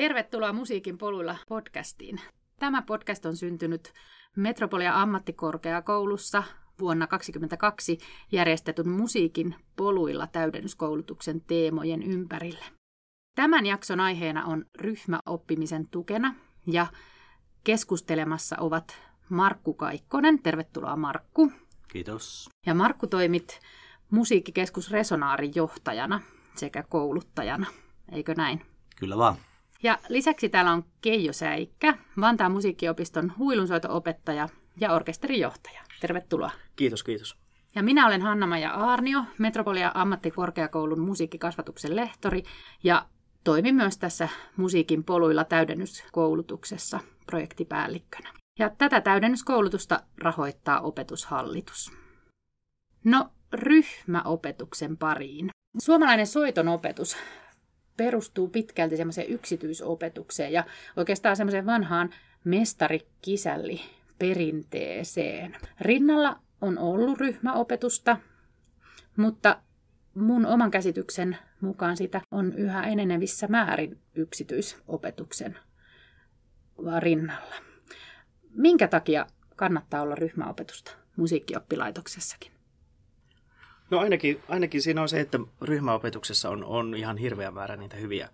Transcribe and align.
Tervetuloa 0.00 0.52
Musiikin 0.52 0.98
poluilla 0.98 1.36
podcastiin. 1.48 2.20
Tämä 2.58 2.82
podcast 2.82 3.26
on 3.26 3.36
syntynyt 3.36 3.92
Metropolia 4.36 5.02
ammattikorkeakoulussa 5.02 6.42
vuonna 6.78 7.06
2022 7.06 7.98
järjestetyn 8.32 8.88
musiikin 8.88 9.54
poluilla 9.76 10.26
täydennyskoulutuksen 10.26 11.40
teemojen 11.40 12.02
ympärille. 12.02 12.64
Tämän 13.34 13.66
jakson 13.66 14.00
aiheena 14.00 14.44
on 14.44 14.64
ryhmäoppimisen 14.78 15.88
tukena 15.88 16.34
ja 16.66 16.86
keskustelemassa 17.64 18.56
ovat 18.60 19.02
Markku 19.28 19.74
Kaikkonen. 19.74 20.42
Tervetuloa 20.42 20.96
Markku. 20.96 21.52
Kiitos. 21.88 22.48
Ja 22.66 22.74
Markku 22.74 23.06
toimit 23.06 23.60
musiikkikeskus 24.10 24.90
Resonaarin 24.90 25.52
johtajana 25.54 26.20
sekä 26.54 26.82
kouluttajana, 26.82 27.66
eikö 28.12 28.34
näin? 28.34 28.60
Kyllä 28.96 29.16
vaan. 29.16 29.36
Ja 29.82 29.98
lisäksi 30.08 30.48
täällä 30.48 30.72
on 30.72 30.84
Keijo 31.00 31.32
Säikkä, 31.32 31.98
Vantaan 32.20 32.52
musiikkiopiston 32.52 33.32
huilunsoito-opettaja 33.38 34.48
ja 34.80 34.92
orkesterijohtaja. 34.92 35.80
Tervetuloa. 36.00 36.50
Kiitos, 36.76 37.02
kiitos. 37.02 37.36
Ja 37.74 37.82
minä 37.82 38.06
olen 38.06 38.22
Hanna-Maja 38.22 38.70
Aarnio, 38.70 39.24
Metropolia 39.38 39.92
ammattikorkeakoulun 39.94 41.00
musiikkikasvatuksen 41.00 41.96
lehtori 41.96 42.42
ja 42.82 43.06
toimin 43.44 43.74
myös 43.74 43.98
tässä 43.98 44.28
musiikin 44.56 45.04
poluilla 45.04 45.44
täydennyskoulutuksessa 45.44 47.00
projektipäällikkönä. 47.26 48.32
Ja 48.58 48.70
tätä 48.78 49.00
täydennyskoulutusta 49.00 50.00
rahoittaa 50.18 50.80
opetushallitus. 50.80 51.92
No, 53.04 53.30
ryhmäopetuksen 53.52 54.96
pariin. 54.96 55.50
Suomalainen 55.78 56.26
soiton 56.26 56.68
opetus 56.68 57.16
perustuu 58.00 58.48
pitkälti 58.48 58.96
semmoiseen 58.96 59.30
yksityisopetukseen 59.30 60.52
ja 60.52 60.64
oikeastaan 60.96 61.36
semmoiseen 61.36 61.66
vanhaan 61.66 62.10
mestarikisälli 62.44 63.80
perinteeseen. 64.18 65.56
Rinnalla 65.80 66.40
on 66.60 66.78
ollut 66.78 67.18
ryhmäopetusta, 67.18 68.16
mutta 69.16 69.62
mun 70.14 70.46
oman 70.46 70.70
käsityksen 70.70 71.36
mukaan 71.60 71.96
sitä 71.96 72.20
on 72.30 72.52
yhä 72.52 72.82
enenevissä 72.82 73.46
määrin 73.46 73.98
yksityisopetuksen 74.14 75.58
rinnalla. 76.98 77.54
Minkä 78.50 78.88
takia 78.88 79.26
kannattaa 79.56 80.02
olla 80.02 80.14
ryhmäopetusta 80.14 80.92
musiikkioppilaitoksessakin? 81.16 82.59
No 83.90 83.98
ainakin, 83.98 84.40
ainakin 84.48 84.82
siinä 84.82 85.02
on 85.02 85.08
se, 85.08 85.20
että 85.20 85.38
ryhmäopetuksessa 85.62 86.50
on, 86.50 86.64
on 86.64 86.94
ihan 86.94 87.16
hirveä 87.16 87.50
määrä 87.50 87.76
niitä 87.76 87.96
hyviä, 87.96 88.28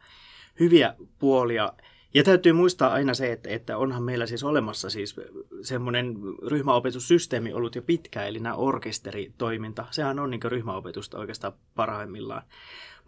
hyviä 0.61 0.95
puolia. 1.19 1.73
Ja 2.15 2.25
täytyy 2.25 2.53
muistaa 2.53 2.93
aina 2.93 3.15
se, 3.15 3.33
että, 3.33 3.49
että 3.49 3.79
onhan 3.79 4.03
meillä 4.03 4.27
siis 4.27 4.45
olemassa 4.45 4.91
siis 4.91 5.17
semmoinen 5.63 6.17
ryhmäopetussysteemi 6.47 7.53
ollut 7.53 7.75
jo 7.75 7.83
pitkään, 7.83 8.29
eli 8.29 8.39
nämä 8.39 8.55
orkesteritoiminta. 8.55 9.87
Sehän 9.91 10.19
on 10.19 10.31
niin 10.31 10.43
ryhmäopetusta 10.45 11.19
oikeastaan 11.19 11.53
parhaimmillaan. 11.75 12.43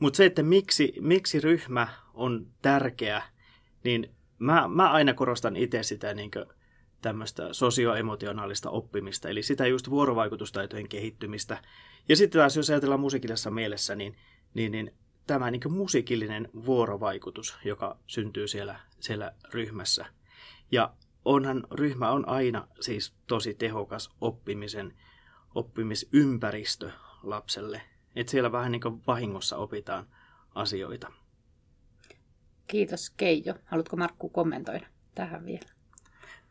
Mutta 0.00 0.16
se, 0.16 0.24
että 0.24 0.42
miksi, 0.42 0.94
miksi 1.00 1.41
ryhmä 1.41 1.88
on 2.14 2.46
tärkeä, 2.62 3.22
niin 3.84 4.10
mä, 4.38 4.69
mä 4.69 4.91
aina 4.91 5.14
korostan 5.14 5.56
itse 5.56 5.82
sitä 5.82 6.14
niin 6.14 6.30
tämmöistä 7.00 7.52
sosioemotionaalista 7.52 8.70
oppimista, 8.70 9.28
eli 9.28 9.42
sitä 9.42 9.66
just 9.66 9.91
vuorovaikutustaitojen 9.91 10.88
kehittymistä. 10.88 11.62
Ja 12.08 12.16
sitten 12.16 12.41
taas, 12.41 12.56
jos 12.56 12.70
ajatellaan 12.70 13.00
musiikillisessa 13.00 13.50
mielessä, 13.50 13.94
niin, 13.94 14.16
niin, 14.54 14.72
niin 14.72 14.94
tämä 15.26 15.50
niin 15.50 15.72
musiikillinen 15.72 16.48
vuorovaikutus, 16.66 17.59
joka 17.64 17.98
syntyy 18.06 18.48
siellä, 18.48 18.81
siellä 19.00 19.32
ryhmässä. 19.53 20.06
Ja 20.72 20.94
onhan 21.25 21.64
ryhmä 21.70 22.10
on 22.10 22.28
aina 22.28 22.69
siis 22.81 23.15
tosi 23.26 23.54
tehokas 23.54 24.10
oppimisen, 24.20 24.94
oppimisympäristö 25.54 26.91
lapselle. 27.22 27.82
Että 28.16 28.30
siellä 28.30 28.53
vähän 28.53 28.72
niin 28.72 28.80
kuin 28.80 29.03
vahingossa 29.06 29.56
opitaan 29.56 30.06
asioita. 30.54 31.12
Kiitos 32.66 33.10
Keijo. 33.10 33.54
Haluatko 33.65 33.97
Markku 33.97 34.28
kommentoida 34.28 34.86
tähän 35.15 35.47
vielä? 35.47 35.78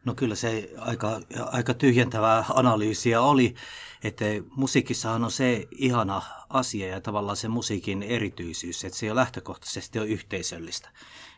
No 0.08 0.16
kyllä 0.16 0.36
se 0.36 0.70
aika, 0.78 1.22
aika 1.46 1.74
tyhjentävää 1.74 2.46
analyysiä 2.54 3.22
oli, 3.22 3.56
että 4.04 4.26
musiikissahan 4.56 5.24
on 5.24 5.32
se 5.32 5.68
ihana 5.72 6.22
asia 6.50 6.88
ja 6.88 7.02
tavallaan 7.02 7.38
se 7.38 7.48
musiikin 7.48 8.04
erityisyys, 8.04 8.86
että 8.86 9.00
se 9.00 9.06
jo 9.06 9.16
lähtökohtaisesti 9.16 10.00
on 10.00 10.08
yhteisöllistä, 10.08 10.90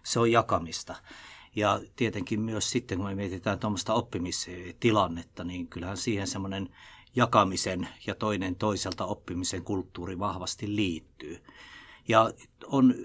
se 0.03 0.19
on 0.19 0.31
jakamista. 0.31 0.95
Ja 1.55 1.81
tietenkin 1.95 2.41
myös 2.41 2.71
sitten, 2.71 2.97
kun 2.97 3.07
me 3.07 3.15
mietitään 3.15 3.59
tuommoista 3.59 3.93
oppimistilannetta, 3.93 5.43
niin 5.43 5.67
kyllähän 5.67 5.97
siihen 5.97 6.27
semmoinen 6.27 6.69
jakamisen 7.15 7.87
ja 8.07 8.15
toinen 8.15 8.55
toiselta 8.55 9.05
oppimisen 9.05 9.63
kulttuuri 9.63 10.19
vahvasti 10.19 10.75
liittyy. 10.75 11.43
Ja 12.07 12.31
on 12.65 12.95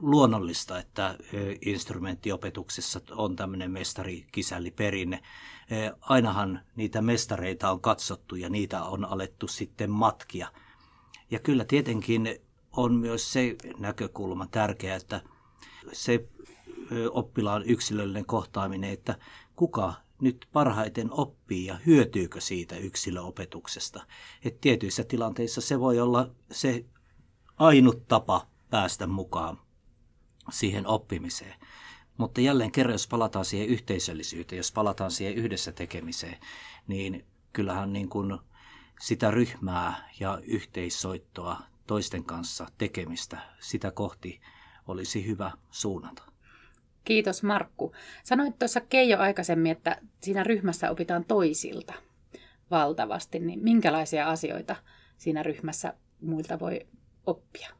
luonnollista, 0.00 0.78
että 0.78 1.18
instrumenttiopetuksessa 1.60 3.00
on 3.10 3.36
tämmöinen 3.36 3.70
mestari-kisälli-perinne. 3.70 5.22
Ainahan 6.00 6.60
niitä 6.76 7.02
mestareita 7.02 7.70
on 7.70 7.80
katsottu 7.80 8.36
ja 8.36 8.48
niitä 8.48 8.84
on 8.84 9.04
alettu 9.04 9.48
sitten 9.48 9.90
matkia. 9.90 10.52
Ja 11.30 11.38
kyllä 11.38 11.64
tietenkin 11.64 12.38
on 12.72 12.94
myös 12.94 13.32
se 13.32 13.56
näkökulma 13.78 14.46
tärkeä, 14.46 14.96
että 14.96 15.20
se 15.92 16.28
oppilaan 17.10 17.62
yksilöllinen 17.62 18.26
kohtaaminen, 18.26 18.90
että 18.90 19.18
kuka 19.56 19.94
nyt 20.20 20.48
parhaiten 20.52 21.12
oppii 21.12 21.66
ja 21.66 21.78
hyötyykö 21.86 22.40
siitä 22.40 22.76
yksilöopetuksesta. 22.76 24.06
Et 24.44 24.60
tietyissä 24.60 25.04
tilanteissa 25.04 25.60
se 25.60 25.80
voi 25.80 26.00
olla 26.00 26.30
se 26.50 26.84
ainut 27.58 28.08
tapa 28.08 28.46
päästä 28.70 29.06
mukaan 29.06 29.58
siihen 30.50 30.86
oppimiseen. 30.86 31.54
Mutta 32.16 32.40
jälleen 32.40 32.72
kerran, 32.72 32.94
jos 32.94 33.08
palataan 33.08 33.44
siihen 33.44 33.68
yhteisöllisyyteen, 33.68 34.56
jos 34.56 34.72
palataan 34.72 35.10
siihen 35.10 35.34
yhdessä 35.34 35.72
tekemiseen, 35.72 36.38
niin 36.86 37.24
kyllähän 37.52 37.92
niin 37.92 38.08
kuin 38.08 38.38
sitä 39.00 39.30
ryhmää 39.30 40.10
ja 40.20 40.40
yhteissoittoa 40.42 41.60
toisten 41.86 42.24
kanssa 42.24 42.66
tekemistä, 42.78 43.38
sitä 43.60 43.90
kohti 43.90 44.40
olisi 44.88 45.26
hyvä 45.26 45.50
suunnata. 45.70 46.22
Kiitos 47.04 47.42
Markku. 47.42 47.92
Sanoit 48.24 48.58
tuossa 48.58 48.80
Keijo 48.80 49.18
aikaisemmin, 49.18 49.72
että 49.72 50.00
siinä 50.22 50.44
ryhmässä 50.44 50.90
opitaan 50.90 51.24
toisilta 51.24 51.94
valtavasti, 52.70 53.38
niin 53.38 53.64
minkälaisia 53.64 54.28
asioita 54.30 54.76
siinä 55.16 55.42
ryhmässä 55.42 55.94
muilta 56.20 56.58
voi 56.60 56.86
oppia? 57.28 57.70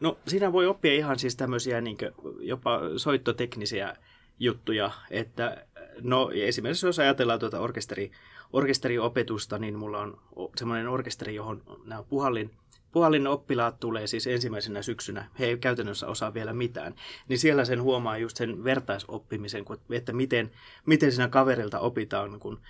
No 0.00 0.18
siinä 0.26 0.52
voi 0.52 0.66
oppia 0.66 0.92
ihan 0.92 1.18
siis 1.18 1.36
tämmöisiä 1.36 1.80
niin 1.80 1.98
jopa 2.40 2.80
soittoteknisiä 2.96 3.96
juttuja, 4.38 4.90
että 5.10 5.66
no 6.00 6.30
esimerkiksi 6.34 6.86
jos 6.86 6.98
ajatellaan 6.98 7.40
tuota 7.40 7.60
orkesteri, 7.60 8.10
orkesteriopetusta, 8.52 9.58
niin 9.58 9.78
mulla 9.78 9.98
on 9.98 10.20
semmoinen 10.56 10.88
orkesteri, 10.88 11.34
johon 11.34 11.62
nämä 11.84 12.02
puhallin 12.02 12.50
puhallin 12.96 13.26
oppilaat 13.26 13.80
tulee 13.80 14.06
siis 14.06 14.26
ensimmäisenä 14.26 14.82
syksynä, 14.82 15.24
he 15.38 15.46
ei 15.46 15.58
käytännössä 15.58 16.06
osaa 16.06 16.34
vielä 16.34 16.52
mitään, 16.52 16.94
niin 17.28 17.38
siellä 17.38 17.64
sen 17.64 17.82
huomaa 17.82 18.18
just 18.18 18.36
sen 18.36 18.64
vertaisoppimisen, 18.64 19.64
että 19.90 20.12
miten, 20.12 20.50
miten 20.86 21.12
siinä 21.12 21.28
kaverilta 21.28 21.80
opitaan, 21.80 22.40
kun 22.40 22.60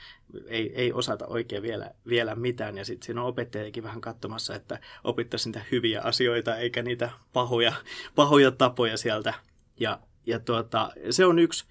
ei, 0.46 0.72
ei 0.74 0.92
osata 0.92 1.26
oikein 1.26 1.62
vielä, 1.62 1.90
vielä 2.08 2.34
mitään. 2.34 2.78
Ja 2.78 2.84
sitten 2.84 3.06
siinä 3.06 3.22
on 3.22 3.28
opettajakin 3.28 3.82
vähän 3.82 4.00
katsomassa, 4.00 4.54
että 4.54 4.80
opittaisiin 5.04 5.52
niitä 5.52 5.66
hyviä 5.72 6.00
asioita 6.00 6.56
eikä 6.56 6.82
niitä 6.82 7.10
pahoja, 7.32 7.72
pahoja 8.14 8.50
tapoja 8.50 8.96
sieltä. 8.96 9.34
Ja, 9.80 10.00
ja 10.26 10.40
tuota, 10.40 10.90
se 11.10 11.24
on 11.24 11.38
yksi, 11.38 11.64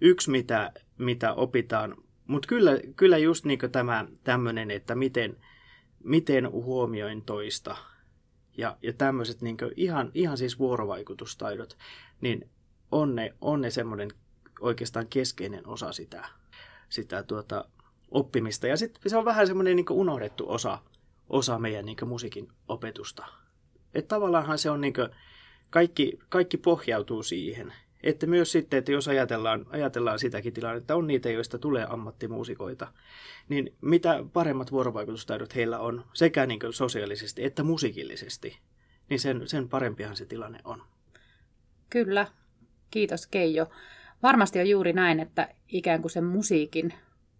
yksi 0.00 0.30
mitä, 0.30 0.72
mitä 0.98 1.34
opitaan. 1.34 1.96
Mutta 2.26 2.48
kyllä, 2.48 2.72
kyllä 2.96 3.18
just 3.18 3.44
niin 3.44 3.58
tämä 3.72 4.06
tämmöinen, 4.24 4.70
että 4.70 4.94
miten, 4.94 5.36
miten 6.04 6.50
huomioin 6.50 7.22
toista 7.22 7.76
ja, 8.56 8.76
ja 8.82 8.92
tämmöiset 8.92 9.42
niin 9.42 9.56
ihan, 9.76 10.10
ihan 10.14 10.38
siis 10.38 10.58
vuorovaikutustaidot, 10.58 11.78
niin 12.20 12.50
on 12.92 13.14
ne, 13.14 13.34
on 13.40 13.60
ne 13.60 13.70
semmoinen 13.70 14.10
oikeastaan 14.60 15.06
keskeinen 15.06 15.66
osa 15.66 15.92
sitä, 15.92 16.28
sitä 16.88 17.22
tuota, 17.22 17.64
oppimista. 18.12 18.66
Ja 18.66 18.76
sitten 18.76 19.10
se 19.10 19.16
on 19.16 19.24
vähän 19.24 19.46
semmoinen 19.46 19.76
niin 19.76 19.86
unohdettu 19.90 20.50
osa, 20.50 20.78
osa 21.28 21.58
meidän 21.58 21.86
niin 21.86 21.96
musiikin 22.06 22.48
opetusta. 22.68 23.26
Että 23.94 24.08
tavallaanhan 24.08 24.58
se 24.58 24.70
on 24.70 24.80
niin 24.80 24.94
kaikki, 25.70 26.18
kaikki 26.28 26.56
pohjautuu 26.56 27.22
siihen. 27.22 27.72
Että 28.02 28.26
myös 28.26 28.52
sitten, 28.52 28.78
että 28.78 28.92
jos 28.92 29.08
ajatellaan, 29.08 29.66
ajatellaan 29.70 30.18
sitäkin 30.18 30.52
tilannetta, 30.52 30.94
on 30.94 31.06
niitä, 31.06 31.30
joista 31.30 31.58
tulee 31.58 31.86
ammattimuusikoita, 31.88 32.92
niin 33.48 33.74
mitä 33.80 34.24
paremmat 34.32 34.72
vuorovaikutustaidot 34.72 35.54
heillä 35.54 35.78
on 35.78 36.04
sekä 36.14 36.46
niin 36.46 36.60
sosiaalisesti 36.70 37.44
että 37.44 37.62
musiikillisesti, 37.62 38.58
niin 39.10 39.20
sen, 39.20 39.48
sen 39.48 39.68
parempihan 39.68 40.16
se 40.16 40.26
tilanne 40.26 40.58
on. 40.64 40.82
Kyllä. 41.90 42.26
Kiitos 42.90 43.26
Keijo. 43.26 43.70
Varmasti 44.22 44.60
on 44.60 44.68
juuri 44.68 44.92
näin, 44.92 45.20
että 45.20 45.48
ikään 45.68 46.00
kuin 46.00 46.10
sen 46.10 46.24
musiikin 46.24 46.94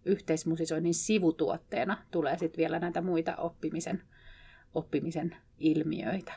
yhteismusisoinnin 0.05 0.93
sivutuotteena 0.93 1.97
tulee 2.11 2.37
sitten 2.37 2.57
vielä 2.57 2.79
näitä 2.79 3.01
muita 3.01 3.35
oppimisen, 3.35 4.03
oppimisen 4.73 5.35
ilmiöitä. 5.59 6.33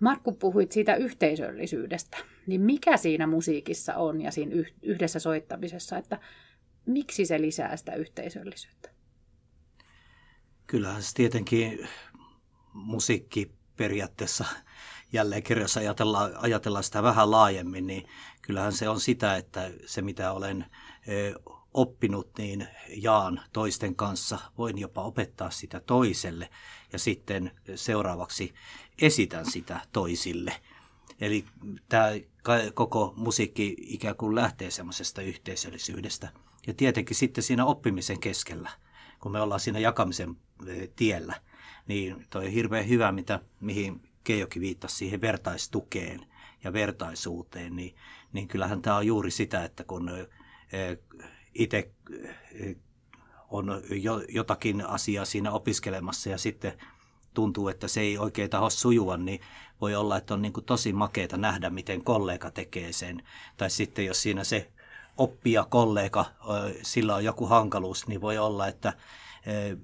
Markku, 0.00 0.32
puhuit 0.32 0.72
siitä 0.72 0.94
yhteisöllisyydestä. 0.94 2.16
Niin 2.46 2.60
mikä 2.60 2.96
siinä 2.96 3.26
musiikissa 3.26 3.94
on 3.94 4.20
ja 4.20 4.30
siinä 4.30 4.52
yhdessä 4.82 5.18
soittamisessa, 5.18 5.98
että 5.98 6.20
miksi 6.86 7.26
se 7.26 7.40
lisää 7.40 7.76
sitä 7.76 7.94
yhteisöllisyyttä? 7.94 8.90
Kyllähän 10.66 11.02
se 11.02 11.14
tietenkin 11.14 11.88
musiikki 12.72 13.52
periaatteessa 13.76 14.44
jälleen 15.12 15.42
kerran, 15.42 15.62
jos 15.62 15.76
ajatellaan, 15.76 16.32
ajatellaan 16.36 16.84
sitä 16.84 17.02
vähän 17.02 17.30
laajemmin, 17.30 17.86
niin 17.86 18.08
kyllähän 18.42 18.72
se 18.72 18.88
on 18.88 19.00
sitä, 19.00 19.36
että 19.36 19.70
se 19.86 20.02
mitä 20.02 20.32
olen 20.32 20.64
oppinut, 21.74 22.30
niin 22.38 22.68
jaan 22.88 23.40
toisten 23.52 23.96
kanssa. 23.96 24.38
Voin 24.58 24.78
jopa 24.78 25.02
opettaa 25.02 25.50
sitä 25.50 25.80
toiselle 25.80 26.48
ja 26.92 26.98
sitten 26.98 27.50
seuraavaksi 27.74 28.54
esitän 29.02 29.50
sitä 29.50 29.80
toisille. 29.92 30.52
Eli 31.20 31.44
tämä 31.88 32.10
koko 32.74 33.14
musiikki 33.16 33.76
ikään 33.78 34.16
kuin 34.16 34.34
lähtee 34.34 34.70
semmoisesta 34.70 35.22
yhteisöllisyydestä. 35.22 36.28
Ja 36.66 36.74
tietenkin 36.74 37.16
sitten 37.16 37.44
siinä 37.44 37.64
oppimisen 37.64 38.20
keskellä, 38.20 38.70
kun 39.20 39.32
me 39.32 39.40
ollaan 39.40 39.60
siinä 39.60 39.78
jakamisen 39.78 40.36
tiellä, 40.96 41.40
niin 41.86 42.26
toi 42.30 42.52
hirveän 42.52 42.88
hyvä, 42.88 43.12
mitä, 43.12 43.40
mihin 43.60 44.08
Keijokin 44.24 44.62
viittasi 44.62 44.96
siihen 44.96 45.20
vertaistukeen 45.20 46.26
ja 46.64 46.72
vertaisuuteen, 46.72 47.76
niin, 47.76 47.94
niin 48.32 48.48
kyllähän 48.48 48.82
tämä 48.82 48.96
on 48.96 49.06
juuri 49.06 49.30
sitä, 49.30 49.64
että 49.64 49.84
kun 49.84 50.10
itse 51.54 51.90
on 53.50 53.82
jotakin 54.28 54.86
asiaa 54.86 55.24
siinä 55.24 55.50
opiskelemassa 55.50 56.30
ja 56.30 56.38
sitten 56.38 56.72
tuntuu, 57.34 57.68
että 57.68 57.88
se 57.88 58.00
ei 58.00 58.18
oikein 58.18 58.50
taho 58.50 58.70
sujua, 58.70 59.16
niin 59.16 59.40
voi 59.80 59.94
olla, 59.94 60.16
että 60.16 60.34
on 60.34 60.42
niin 60.42 60.52
kuin 60.52 60.64
tosi 60.64 60.92
makeeta 60.92 61.36
nähdä, 61.36 61.70
miten 61.70 62.04
kollega 62.04 62.50
tekee 62.50 62.92
sen. 62.92 63.22
Tai 63.56 63.70
sitten 63.70 64.06
jos 64.06 64.22
siinä 64.22 64.44
se 64.44 64.72
oppija 65.16 65.66
kollega, 65.70 66.24
sillä 66.82 67.14
on 67.14 67.24
joku 67.24 67.46
hankaluus, 67.46 68.06
niin 68.06 68.20
voi 68.20 68.38
olla, 68.38 68.68
että 68.68 68.92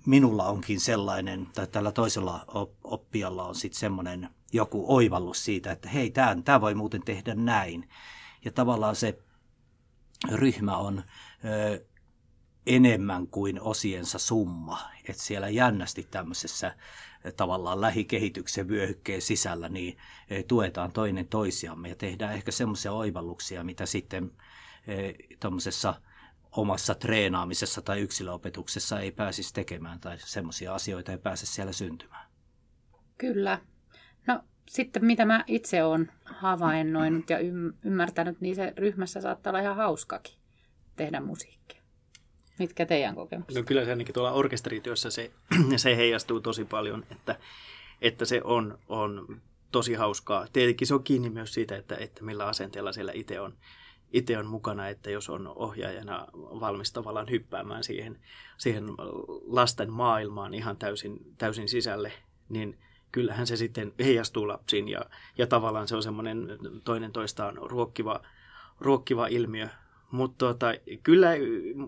minulla 0.06 0.44
onkin 0.44 0.80
sellainen, 0.80 1.46
tai 1.54 1.66
tällä 1.66 1.92
toisella 1.92 2.44
oppijalla 2.84 3.44
on 3.44 3.54
sitten 3.54 3.80
semmoinen 3.80 4.30
joku 4.52 4.84
oivallus 4.94 5.44
siitä, 5.44 5.72
että 5.72 5.88
hei, 5.88 6.12
tämä 6.44 6.60
voi 6.60 6.74
muuten 6.74 7.02
tehdä 7.02 7.34
näin. 7.34 7.88
Ja 8.44 8.52
tavallaan 8.52 8.96
se 8.96 9.18
ryhmä 10.32 10.76
on 10.76 11.02
ö, 11.44 11.84
enemmän 12.66 13.26
kuin 13.26 13.60
osiensa 13.60 14.18
summa. 14.18 14.90
Että 15.08 15.22
siellä 15.22 15.48
jännästi 15.48 16.08
tämmöisessä 16.10 16.74
tavallaan 17.36 17.80
lähikehityksen 17.80 18.68
vyöhykkeen 18.68 19.22
sisällä 19.22 19.68
niin 19.68 19.96
tuetaan 20.48 20.92
toinen 20.92 21.28
toisiamme 21.28 21.88
ja 21.88 21.96
tehdään 21.96 22.34
ehkä 22.34 22.52
semmoisia 22.52 22.92
oivalluksia, 22.92 23.64
mitä 23.64 23.86
sitten 23.86 24.30
tuommoisessa 25.40 25.94
omassa 26.52 26.94
treenaamisessa 26.94 27.82
tai 27.82 28.00
yksilöopetuksessa 28.00 29.00
ei 29.00 29.12
pääsisi 29.12 29.54
tekemään 29.54 30.00
tai 30.00 30.16
semmoisia 30.18 30.74
asioita 30.74 31.12
ei 31.12 31.18
pääse 31.18 31.46
siellä 31.46 31.72
syntymään. 31.72 32.26
Kyllä. 33.18 33.60
No 34.26 34.40
sitten 34.68 35.04
mitä 35.04 35.24
mä 35.24 35.44
itse 35.46 35.84
olen 35.84 36.12
havainnoinut 36.24 37.30
ja 37.30 37.38
ymmärtänyt, 37.84 38.40
niin 38.40 38.56
se 38.56 38.72
ryhmässä 38.76 39.20
saattaa 39.20 39.50
olla 39.50 39.60
ihan 39.60 39.76
hauskakin 39.76 40.34
tehdä 40.98 41.20
musiikkia. 41.20 41.82
Mitkä 42.58 42.86
teidän 42.86 43.14
kokemukset? 43.14 43.56
No 43.56 43.62
kyllä 43.66 43.84
se 43.84 43.90
ainakin 43.90 44.14
tuolla 44.14 44.32
orkesterityössä 44.32 45.10
se, 45.10 45.30
se 45.76 45.96
heijastuu 45.96 46.40
tosi 46.40 46.64
paljon, 46.64 47.06
että, 47.10 47.38
että 48.00 48.24
se 48.24 48.40
on, 48.44 48.78
on 48.88 49.40
tosi 49.72 49.94
hauskaa. 49.94 50.46
Tietenkin 50.52 50.86
se 50.86 50.94
on 50.94 51.04
kiinni 51.04 51.30
myös 51.30 51.54
siitä, 51.54 51.76
että, 51.76 51.96
että 51.96 52.24
millä 52.24 52.46
asenteella 52.46 52.92
siellä 52.92 53.12
itse 53.14 53.40
on, 53.40 53.54
itse 54.12 54.38
on 54.38 54.46
mukana, 54.46 54.88
että 54.88 55.10
jos 55.10 55.30
on 55.30 55.52
ohjaajana 55.56 56.26
valmis 56.34 56.92
tavallaan 56.92 57.30
hyppäämään 57.30 57.84
siihen, 57.84 58.18
siihen 58.58 58.84
lasten 59.46 59.92
maailmaan 59.92 60.54
ihan 60.54 60.76
täysin, 60.76 61.34
täysin 61.38 61.68
sisälle, 61.68 62.12
niin 62.48 62.78
kyllähän 63.12 63.46
se 63.46 63.56
sitten 63.56 63.92
heijastuu 63.98 64.48
lapsiin 64.48 64.88
ja, 64.88 65.00
ja 65.38 65.46
tavallaan 65.46 65.88
se 65.88 65.96
on 65.96 66.02
semmoinen 66.02 66.58
toinen 66.84 67.12
toistaan 67.12 67.56
ruokkiva, 67.56 68.20
ruokkiva 68.80 69.26
ilmiö. 69.26 69.68
Mutta 70.10 70.46
tota, 70.46 70.66
kyllä 71.02 71.28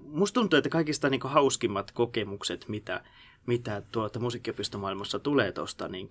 musta 0.03 0.41
tuntuu, 0.41 0.57
että 0.57 0.71
kaikista 0.71 1.11
niin 1.11 1.21
hauskimmat 1.25 1.91
kokemukset, 1.91 2.69
mitä, 2.69 3.05
mitä 3.47 3.83
tuota 3.93 4.21
musiikkiopistomaailmassa 4.21 5.19
tulee 5.19 5.53
tuosta 5.53 5.89
niin 5.89 6.11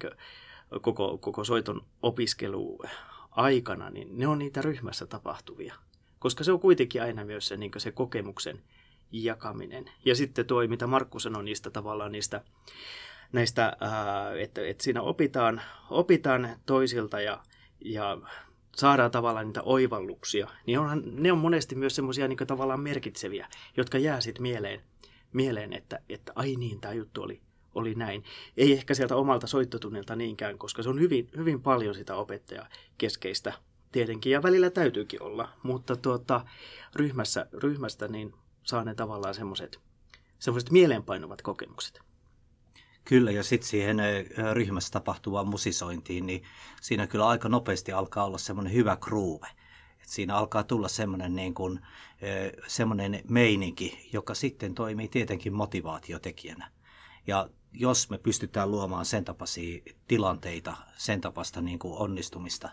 koko, 0.81 1.17
koko 1.17 1.44
soiton 1.44 1.81
opiskelu 2.01 2.79
aikana, 3.31 3.89
niin 3.89 4.17
ne 4.17 4.27
on 4.27 4.39
niitä 4.39 4.61
ryhmässä 4.61 5.06
tapahtuvia. 5.06 5.75
Koska 6.19 6.44
se 6.44 6.51
on 6.51 6.59
kuitenkin 6.59 7.01
aina 7.01 7.25
myös 7.25 7.47
se, 7.47 7.57
niin 7.57 7.71
se 7.77 7.91
kokemuksen 7.91 8.62
jakaminen. 9.12 9.91
Ja 10.05 10.15
sitten 10.15 10.45
tuo, 10.45 10.67
mitä 10.67 10.88
Markku 10.88 11.19
sanoi 11.19 11.44
niistä 11.44 11.69
tavallaan 11.69 12.12
niistä 12.12 12.41
näistä, 13.31 13.77
että, 14.39 14.62
että 14.67 14.83
siinä 14.83 15.01
opitaan, 15.01 15.62
opitaan 15.89 16.50
toisilta 16.65 17.21
ja, 17.21 17.44
ja 17.85 18.17
saadaan 18.75 19.12
tavallaan 19.12 19.48
niitä 19.48 19.62
oivalluksia, 19.63 20.48
niin 20.66 20.80
onhan, 20.80 21.04
ne 21.06 21.31
on 21.31 21.38
monesti 21.38 21.75
myös 21.75 21.95
semmoisia 21.95 22.27
niin 22.27 22.38
tavallaan 22.48 22.80
merkitseviä, 22.80 23.48
jotka 23.77 23.98
jää 23.98 24.21
sitten 24.21 24.42
mieleen, 24.42 24.81
mieleen 25.33 25.74
että, 25.74 26.00
että 26.10 26.31
ai 26.36 26.56
niin, 26.56 26.81
tämä 26.81 26.94
juttu 26.94 27.21
oli, 27.21 27.42
oli 27.75 27.95
näin. 27.95 28.24
Ei 28.57 28.74
ehkä 28.74 28.94
sieltä 28.94 29.16
omalta 29.16 29.48
soittotunnilta 29.48 30.16
niinkään, 30.16 30.57
koska 30.57 30.83
se 30.83 30.89
on 30.89 31.00
hyvin, 31.00 31.30
hyvin 31.38 31.62
paljon 31.62 31.95
sitä 31.95 32.16
opettaja 32.16 32.66
keskeistä 32.98 33.54
tietenkin, 33.92 34.31
ja 34.31 34.44
välillä 34.44 34.69
täytyykin 34.69 35.24
olla, 35.24 35.50
mutta 35.63 35.95
tuota, 35.95 36.45
ryhmässä, 36.95 37.48
ryhmästä 37.54 38.07
niin 38.07 38.33
saa 38.63 38.83
ne 38.83 38.95
tavallaan 38.95 39.36
semmoiset 40.39 40.72
mieleenpainuvat 40.72 41.42
kokemukset. 41.42 42.09
Kyllä, 43.10 43.32
ja 43.32 43.44
sitten 43.44 43.70
siihen 43.70 43.98
ryhmässä 44.54 44.92
tapahtuvaan 44.92 45.48
musisointiin, 45.48 46.25
niin 46.25 46.44
siinä 46.82 47.08
kyllä 47.08 47.28
aika 47.28 47.50
nopeasti 47.50 47.92
alkaa 47.92 48.25
olla 48.25 48.38
semmoinen 48.38 48.74
hyvä 48.74 48.98
groove. 48.98 49.48
Et 50.01 50.10
siinä 50.10 50.36
alkaa 50.36 50.63
tulla 50.63 50.88
semmoinen, 50.88 51.36
niin 51.36 51.54
kuin, 51.54 51.80
semmoinen 52.68 53.22
meininki, 53.30 54.10
joka 54.13 54.34
sitten 54.34 54.75
toimii 54.75 55.08
tietenkin 55.08 55.54
motivaatiotekijänä. 55.54 56.72
Ja 57.28 57.50
jos 57.74 58.10
me 58.10 58.18
pystytään 58.18 58.72
luomaan 58.72 59.06
sen 59.06 59.25
tapaisia 59.25 59.82
tilanteita, 60.08 60.78
sen 60.98 61.22
tapasta 61.22 61.62
niin 61.62 61.80
kuin 61.80 61.98
onnistumista, 61.98 62.70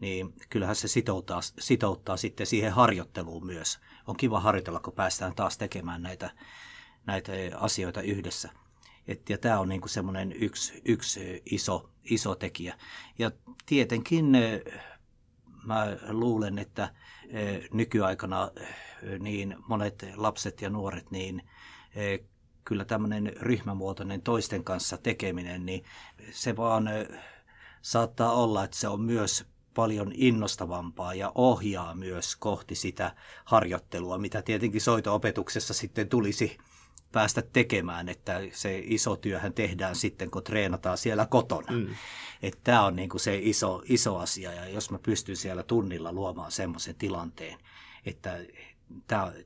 niin 0.00 0.34
kyllähän 0.50 0.76
se 0.76 0.88
sitouttaa, 0.88 1.40
sitouttaa 1.42 2.16
sitten 2.16 2.46
siihen 2.46 2.72
harjoitteluun 2.72 3.46
myös. 3.46 3.78
On 4.06 4.16
kiva 4.16 4.40
harjoitella, 4.40 4.80
kun 4.80 4.92
päästään 4.92 5.34
taas 5.34 5.58
tekemään 5.58 6.02
näitä, 6.02 6.30
näitä 7.06 7.32
asioita 7.54 8.02
yhdessä. 8.02 8.50
Et, 9.06 9.30
ja 9.30 9.38
tämä 9.38 9.60
on 9.60 9.68
niinku 9.68 9.88
semmoinen 9.88 10.32
yksi, 10.32 10.82
yksi 10.84 11.42
iso, 11.46 11.90
iso 12.04 12.34
tekijä. 12.34 12.78
Ja 13.18 13.30
tietenkin 13.66 14.32
mä 15.64 15.86
luulen, 16.08 16.58
että 16.58 16.94
nykyaikana 17.72 18.50
niin 19.18 19.56
monet 19.68 20.06
lapset 20.14 20.62
ja 20.62 20.70
nuoret, 20.70 21.10
niin 21.10 21.42
kyllä 22.64 22.84
tämmöinen 22.84 23.32
ryhmämuotoinen 23.36 24.22
toisten 24.22 24.64
kanssa 24.64 24.98
tekeminen, 24.98 25.66
niin 25.66 25.84
se 26.30 26.56
vaan 26.56 26.88
saattaa 27.82 28.32
olla, 28.32 28.64
että 28.64 28.76
se 28.76 28.88
on 28.88 29.00
myös 29.00 29.46
paljon 29.74 30.12
innostavampaa 30.14 31.14
ja 31.14 31.32
ohjaa 31.34 31.94
myös 31.94 32.36
kohti 32.36 32.74
sitä 32.74 33.14
harjoittelua, 33.44 34.18
mitä 34.18 34.42
tietenkin 34.42 34.80
soito-opetuksessa 34.80 35.74
sitten 35.74 36.08
tulisi 36.08 36.58
päästä 37.12 37.42
tekemään, 37.42 38.08
että 38.08 38.40
se 38.52 38.82
iso 38.84 39.16
työhän 39.16 39.52
tehdään 39.52 39.96
sitten, 39.96 40.30
kun 40.30 40.44
treenataan 40.44 40.98
siellä 40.98 41.26
kotona. 41.26 41.72
Mm. 41.72 41.86
Että 42.42 42.60
tämä 42.64 42.84
on 42.84 42.96
niinku 42.96 43.18
se 43.18 43.38
iso, 43.42 43.82
iso 43.84 44.18
asia, 44.18 44.52
ja 44.52 44.68
jos 44.68 44.90
mä 44.90 44.98
pystyn 44.98 45.36
siellä 45.36 45.62
tunnilla 45.62 46.12
luomaan 46.12 46.52
semmoisen 46.52 46.94
tilanteen, 46.94 47.58
että 48.06 48.38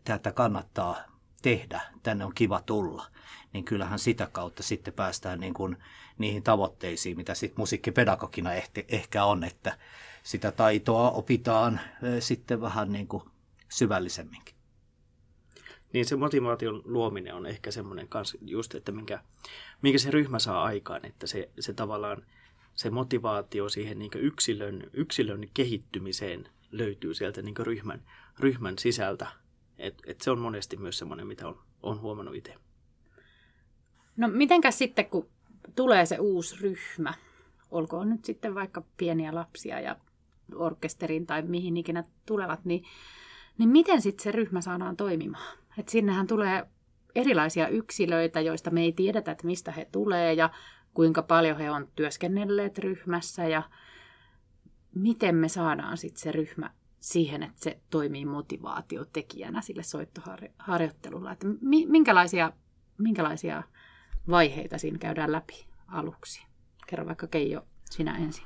tätä 0.05 0.33
kannattaa 0.33 0.97
tehdä, 1.43 1.81
tänne 2.03 2.25
on 2.25 2.35
kiva 2.35 2.61
tulla, 2.61 3.07
niin 3.53 3.65
kyllähän 3.65 3.99
sitä 3.99 4.29
kautta 4.33 4.63
sitten 4.63 4.95
päästään 4.95 5.41
niin 5.41 5.55
kuin 5.55 5.77
niihin 6.19 6.43
tavoitteisiin, 6.43 7.17
mitä 7.17 7.35
sitten 7.35 7.61
musiikkipedagogina 7.61 8.51
ehkä 8.89 9.25
on, 9.25 9.45
että 9.45 9.79
sitä 10.23 10.53
taitoa 10.53 11.11
opitaan 11.11 11.81
sitten 12.21 12.61
vähän 12.61 12.93
niin 12.93 13.09
kuin 13.09 13.23
syvällisemminkin. 13.69 14.54
Niin 15.95 16.05
se 16.05 16.17
motivaation 16.17 16.83
luominen 16.85 17.35
on 17.35 17.47
ehkä 17.47 17.71
semmoinen 17.71 18.09
kanssa 18.09 18.39
just, 18.43 18.75
että 18.75 18.93
minkä, 18.93 19.21
minkä 19.83 19.99
se 19.99 20.11
ryhmä 20.11 20.39
saa 20.39 20.65
aikaan, 20.65 21.07
että 21.07 21.27
se, 21.27 21.49
se 21.61 21.73
tavallaan 21.73 22.23
se 22.75 22.91
motivaatio 22.91 23.69
siihen 23.69 23.99
niin 23.99 24.11
yksilön, 24.15 24.91
yksilön 24.93 25.49
kehittymiseen 25.55 26.49
löytyy 26.71 27.15
sieltä 27.15 27.43
niin 27.43 27.55
ryhmän, 27.59 28.03
ryhmän 28.39 28.79
sisältä. 28.79 29.27
Et, 29.79 30.03
et 30.07 30.21
se 30.21 30.31
on 30.31 30.39
monesti 30.39 30.77
myös 30.77 30.99
semmoinen, 30.99 31.27
mitä 31.27 31.49
on, 31.49 31.59
on 31.83 32.01
huomannut 32.01 32.35
itse. 32.35 32.55
No 34.17 34.29
mitenkäs 34.29 34.79
sitten, 34.79 35.07
kun 35.07 35.29
tulee 35.77 36.07
se 36.07 36.19
uusi 36.19 36.57
ryhmä, 36.61 37.15
olkoon 37.71 38.11
nyt 38.11 38.25
sitten 38.25 38.55
vaikka 38.55 38.83
pieniä 38.97 39.35
lapsia 39.35 39.81
ja 39.81 39.97
orkesterin 40.55 41.27
tai 41.27 41.43
mihin 41.43 41.77
ikinä 41.77 42.05
tulevat, 42.27 42.65
niin, 42.65 42.85
niin 43.59 43.69
miten 43.69 44.03
sitten 44.03 44.25
se 44.25 44.33
ryhmä 44.33 44.61
saadaan 44.61 44.97
toimimaan? 44.97 45.64
Et 45.79 45.89
sinnehän 45.89 46.27
tulee 46.27 46.67
erilaisia 47.15 47.69
yksilöitä, 47.69 48.41
joista 48.41 48.71
me 48.71 48.81
ei 48.81 48.93
tiedetä, 48.93 49.31
että 49.31 49.47
mistä 49.47 49.73
he 49.73 49.89
tulee 49.93 50.33
ja 50.33 50.51
kuinka 50.95 51.23
paljon 51.23 51.59
he 51.59 51.71
on 51.71 51.89
työskennelleet 51.97 52.79
ryhmässä 52.79 53.49
ja 53.49 53.63
miten 54.95 55.35
me 55.37 55.49
saadaan 55.49 55.97
sitten 55.97 56.23
se 56.23 56.33
ryhmä 56.33 56.71
siihen, 57.01 57.43
että 57.43 57.65
se 57.65 57.79
toimii 57.91 58.25
motivaatiotekijänä 58.25 59.61
sille 59.61 59.83
soittoharjoittelulla. 59.83 61.33
Että 61.33 61.47
minkälaisia, 61.89 62.53
minkälaisia 62.99 63.63
vaiheita 64.31 64.79
siinä 64.79 64.99
käydään 64.99 65.33
läpi 65.33 65.67
aluksi? 65.89 66.47
Kerro 66.87 67.07
vaikka 67.07 67.27
Keijo 67.27 67.67
sinä 67.91 68.17
ensin. 68.17 68.45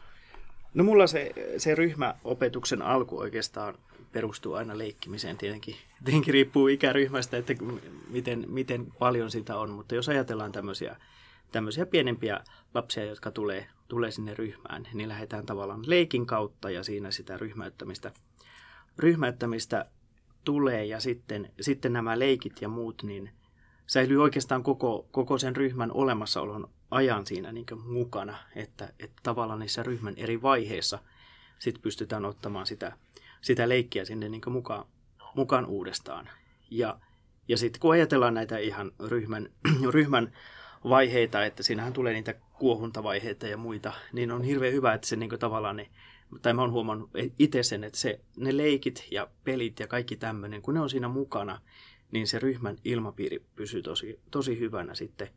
No 0.75 0.85
mulla 0.85 1.07
se, 1.07 1.33
se 1.57 1.75
ryhmäopetuksen 1.75 2.83
alku 2.83 3.19
oikeastaan 3.19 3.79
perustuu 4.13 4.55
aina 4.55 4.79
leikkimiseen. 4.79 5.37
Tietenkin, 5.37 5.77
tietenkin 6.05 6.35
riippuu 6.35 6.69
ikäryhmästä, 6.69 7.37
että 7.37 7.55
miten, 8.09 8.45
miten 8.49 8.87
paljon 8.99 9.31
sitä 9.31 9.57
on, 9.57 9.71
mutta 9.71 9.95
jos 9.95 10.09
ajatellaan 10.09 10.53
tämmöisiä, 10.53 10.97
tämmöisiä 11.53 11.87
pienempiä 11.87 12.41
lapsia, 12.75 13.05
jotka 13.05 13.31
tulee, 13.31 13.67
tulee 13.89 14.11
sinne 14.11 14.35
ryhmään, 14.35 14.89
niin 14.95 15.09
lähdetään 15.09 15.47
tavallaan 15.47 15.83
leikin 15.87 16.27
kautta 16.27 16.71
ja 16.71 16.83
siinä 16.83 17.11
sitä 17.11 17.37
ryhmäyttämistä, 17.37 18.13
ryhmäyttämistä 18.99 19.87
tulee. 20.45 20.85
Ja 20.85 21.01
sitten, 21.01 21.53
sitten 21.61 21.93
nämä 21.93 22.19
leikit 22.19 22.63
ja 22.63 22.69
muut, 22.69 23.03
niin 23.03 23.31
säilyy 23.87 24.23
oikeastaan 24.23 24.63
koko, 24.63 25.09
koko 25.11 25.39
sen 25.39 25.57
ryhmän 25.57 25.93
olemassaolon 25.93 26.71
ajan 26.91 27.27
siinä 27.27 27.53
niin 27.53 27.67
mukana, 27.85 28.39
että, 28.57 28.93
että 28.99 29.21
tavallaan 29.23 29.59
niissä 29.59 29.83
ryhmän 29.83 30.15
eri 30.17 30.43
vaiheissa 30.43 30.99
sit 31.59 31.83
pystytään 31.83 32.25
ottamaan 32.25 32.67
sitä, 32.67 32.93
sitä 33.41 33.69
leikkiä 33.69 34.05
sinne 34.05 34.29
niin 34.29 34.43
mukaan, 34.51 34.85
mukaan 35.35 35.67
uudestaan. 35.67 36.29
Ja, 36.71 37.01
ja 37.49 37.57
sitten 37.57 37.81
kun 37.81 37.93
ajatellaan 37.93 38.35
näitä 38.35 38.59
ihan 38.59 38.93
ryhmän, 39.07 39.49
ryhmän 39.91 40.33
vaiheita, 40.85 41.45
että 41.45 41.63
siinähän 41.63 41.93
tulee 41.93 42.13
niitä 42.13 42.35
kuohuntavaiheita 42.53 43.47
ja 43.47 43.57
muita, 43.57 43.93
niin 44.13 44.31
on 44.31 44.43
hirveän 44.43 44.73
hyvä, 44.73 44.95
että 44.95 45.07
se 45.07 45.17
niin 45.17 45.39
tavallaan 45.39 45.77
ne, 45.77 45.91
tai 46.43 46.55
mä 46.55 46.61
oon 46.61 46.73
huomannut 46.73 47.11
itse 47.39 47.63
sen, 47.63 47.85
että 47.85 47.99
se, 47.99 48.21
ne 48.37 48.57
leikit 48.57 49.09
ja 49.11 49.29
pelit 49.45 49.81
ja 49.81 49.87
kaikki 49.87 50.17
tämmöinen, 50.17 50.63
kun 50.63 50.75
ne 50.75 50.81
on 50.81 50.91
siinä 50.91 51.09
mukana, 51.09 51.61
niin 52.11 52.27
se 52.27 52.39
ryhmän 52.39 52.77
ilmapiiri 52.85 53.45
pysyy 53.57 53.83
tosi, 53.83 54.21
tosi 54.31 54.59
hyvänä 54.59 54.95
sitten, 54.95 55.29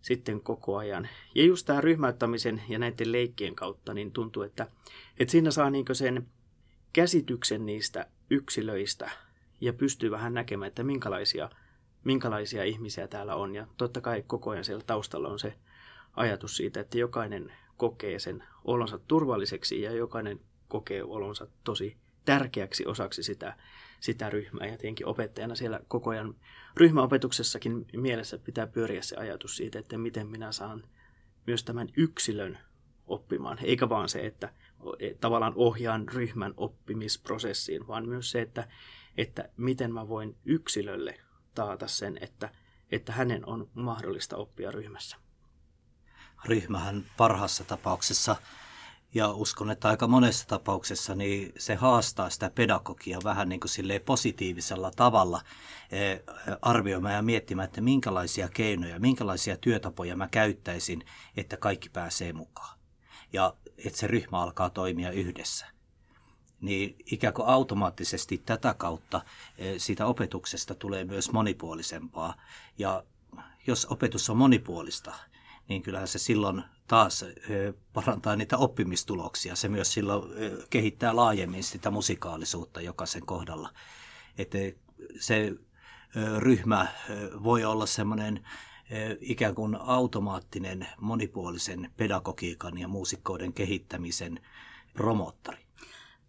sitten 0.00 0.40
koko 0.40 0.76
ajan. 0.76 1.08
Ja 1.34 1.44
just 1.44 1.66
tämä 1.66 1.80
ryhmäyttämisen 1.80 2.62
ja 2.68 2.78
näiden 2.78 3.12
leikkien 3.12 3.54
kautta 3.54 3.94
niin 3.94 4.12
tuntuu, 4.12 4.42
että, 4.42 4.66
että 5.18 5.32
siinä 5.32 5.50
saa 5.50 5.70
niin 5.70 5.84
sen 5.92 6.26
käsityksen 6.92 7.66
niistä 7.66 8.06
yksilöistä 8.30 9.10
ja 9.60 9.72
pystyy 9.72 10.10
vähän 10.10 10.34
näkemään, 10.34 10.68
että 10.68 10.84
minkälaisia, 10.84 11.50
minkälaisia 12.04 12.64
ihmisiä 12.64 13.08
täällä 13.08 13.34
on. 13.34 13.54
Ja 13.54 13.66
totta 13.76 14.00
kai 14.00 14.24
koko 14.26 14.50
ajan 14.50 14.64
siellä 14.64 14.84
taustalla 14.86 15.28
on 15.28 15.38
se 15.38 15.54
ajatus 16.16 16.56
siitä, 16.56 16.80
että 16.80 16.98
jokainen 16.98 17.52
kokee 17.76 18.18
sen 18.18 18.44
olonsa 18.64 18.98
turvalliseksi 18.98 19.82
ja 19.82 19.92
jokainen 19.92 20.40
kokee 20.68 21.02
olonsa 21.02 21.46
tosi 21.64 21.96
tärkeäksi 22.24 22.86
osaksi 22.86 23.22
sitä, 23.22 23.56
sitä 24.00 24.30
ryhmää. 24.30 24.66
Ja 24.66 24.78
tietenkin 24.78 25.06
opettajana 25.06 25.54
siellä 25.54 25.80
koko 25.88 26.10
ajan 26.10 26.34
ryhmäopetuksessakin 26.76 27.86
mielessä 27.96 28.38
pitää 28.38 28.66
pyöriä 28.66 29.02
se 29.02 29.16
ajatus 29.16 29.56
siitä, 29.56 29.78
että 29.78 29.98
miten 29.98 30.26
minä 30.26 30.52
saan 30.52 30.84
myös 31.46 31.64
tämän 31.64 31.88
yksilön 31.96 32.58
oppimaan, 33.06 33.58
eikä 33.62 33.88
vaan 33.88 34.08
se, 34.08 34.26
että 34.26 34.52
tavallaan 35.20 35.52
ohjaan 35.56 36.08
ryhmän 36.08 36.54
oppimisprosessiin, 36.56 37.86
vaan 37.86 38.08
myös 38.08 38.30
se, 38.30 38.40
että, 38.40 38.68
että 39.16 39.48
miten 39.56 39.94
mä 39.94 40.08
voin 40.08 40.36
yksilölle 40.44 41.20
taata 41.54 41.88
sen, 41.88 42.18
että, 42.20 42.50
että 42.90 43.12
hänen 43.12 43.48
on 43.48 43.70
mahdollista 43.74 44.36
oppia 44.36 44.70
ryhmässä. 44.70 45.16
Ryhmähän 46.44 47.04
parhaassa 47.16 47.64
tapauksessa 47.64 48.36
ja 49.14 49.32
uskon, 49.32 49.70
että 49.70 49.88
aika 49.88 50.06
monessa 50.06 50.48
tapauksessa 50.48 51.14
niin 51.14 51.52
se 51.58 51.74
haastaa 51.74 52.30
sitä 52.30 52.50
pedagogia 52.50 53.18
vähän 53.24 53.48
niin 53.48 53.60
kuin 53.60 54.00
positiivisella 54.04 54.90
tavalla 54.96 55.40
eh, 55.90 56.22
arvioimaan 56.62 57.14
ja 57.14 57.22
miettimään, 57.22 57.66
että 57.66 57.80
minkälaisia 57.80 58.48
keinoja, 58.48 59.00
minkälaisia 59.00 59.56
työtapoja 59.56 60.16
mä 60.16 60.28
käyttäisin, 60.28 61.04
että 61.36 61.56
kaikki 61.56 61.88
pääsee 61.88 62.32
mukaan. 62.32 62.75
Ja 63.32 63.54
että 63.78 63.98
se 63.98 64.06
ryhmä 64.06 64.42
alkaa 64.42 64.70
toimia 64.70 65.10
yhdessä. 65.10 65.66
Niin 66.60 66.96
ikään 67.12 67.34
kuin 67.34 67.48
automaattisesti 67.48 68.38
tätä 68.38 68.74
kautta 68.74 69.22
eh, 69.58 69.74
siitä 69.78 70.06
opetuksesta 70.06 70.74
tulee 70.74 71.04
myös 71.04 71.32
monipuolisempaa. 71.32 72.34
Ja 72.78 73.04
jos 73.66 73.86
opetus 73.90 74.30
on 74.30 74.36
monipuolista, 74.36 75.14
niin 75.68 75.82
kyllähän 75.82 76.08
se 76.08 76.18
silloin 76.18 76.62
taas 76.86 77.24
parantaa 77.92 78.36
niitä 78.36 78.56
oppimistuloksia. 78.56 79.56
Se 79.56 79.68
myös 79.68 79.92
silloin 79.92 80.32
kehittää 80.70 81.16
laajemmin 81.16 81.64
sitä 81.64 81.90
musikaalisuutta 81.90 82.80
jokaisen 82.80 83.26
kohdalla. 83.26 83.72
Että 84.38 84.58
se 85.20 85.52
ryhmä 86.38 86.86
voi 87.42 87.64
olla 87.64 87.86
semmoinen 87.86 88.48
ikään 89.20 89.54
kuin 89.54 89.76
automaattinen 89.80 90.86
monipuolisen 91.00 91.90
pedagogiikan 91.96 92.78
ja 92.78 92.88
muusikkoiden 92.88 93.52
kehittämisen 93.52 94.40
promottori. 94.92 95.66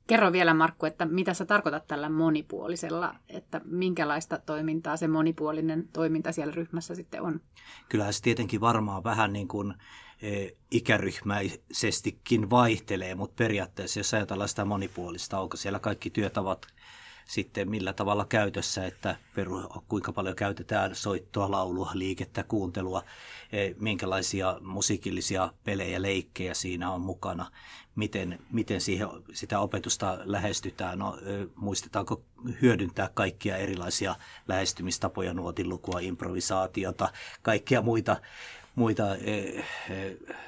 Kerro 0.07 0.31
vielä 0.31 0.53
Markku, 0.53 0.85
että 0.85 1.05
mitä 1.05 1.33
sä 1.33 1.45
tarkoitat 1.45 1.87
tällä 1.87 2.09
monipuolisella, 2.09 3.15
että 3.29 3.61
minkälaista 3.65 4.39
toimintaa 4.45 4.97
se 4.97 5.07
monipuolinen 5.07 5.89
toiminta 5.93 6.31
siellä 6.31 6.53
ryhmässä 6.53 6.95
sitten 6.95 7.21
on? 7.21 7.41
Kyllähän 7.89 8.13
se 8.13 8.21
tietenkin 8.21 8.61
varmaan 8.61 9.03
vähän 9.03 9.33
niin 9.33 9.47
kuin 9.47 9.73
e, 10.21 10.47
ikäryhmäisestikin 10.71 12.49
vaihtelee, 12.49 13.15
mutta 13.15 13.35
periaatteessa 13.37 13.99
jos 13.99 14.13
ajatellaan 14.13 14.49
sitä 14.49 14.65
monipuolista, 14.65 15.39
onko 15.39 15.57
siellä 15.57 15.79
kaikki 15.79 16.09
työtavat 16.09 16.67
sitten 17.27 17.69
millä 17.69 17.93
tavalla 17.93 18.25
käytössä, 18.25 18.85
että 18.85 19.15
peru, 19.35 19.83
kuinka 19.87 20.13
paljon 20.13 20.35
käytetään 20.35 20.95
soittoa, 20.95 21.51
laulua, 21.51 21.91
liikettä, 21.93 22.43
kuuntelua, 22.43 23.03
e, 23.51 23.69
minkälaisia 23.79 24.57
musiikillisia 24.61 25.53
pelejä, 25.63 26.01
leikkejä 26.01 26.53
siinä 26.53 26.91
on 26.91 27.01
mukana, 27.01 27.51
miten, 27.95 28.39
miten 28.51 28.81
siihen, 28.81 29.07
sitä 29.33 29.59
opetusta 29.59 30.17
lähestytään, 30.23 30.99
no, 30.99 31.17
muistetaanko 31.55 32.23
hyödyntää 32.61 33.09
kaikkia 33.13 33.57
erilaisia 33.57 34.15
lähestymistapoja, 34.47 35.33
nuotinlukua, 35.33 35.99
improvisaatiota, 35.99 37.09
kaikkia 37.41 37.81
muita, 37.81 38.17
muita 38.75 39.15
e, 39.15 39.31
e, 39.39 39.63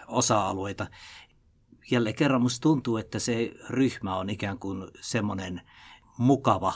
osa-alueita. 0.07 0.87
Jälleen 1.91 2.15
kerran 2.15 2.41
musta 2.41 2.61
tuntuu, 2.61 2.97
että 2.97 3.19
se 3.19 3.51
ryhmä 3.69 4.15
on 4.15 4.29
ikään 4.29 4.59
kuin 4.59 4.87
semmoinen 5.01 5.61
mukava 6.19 6.73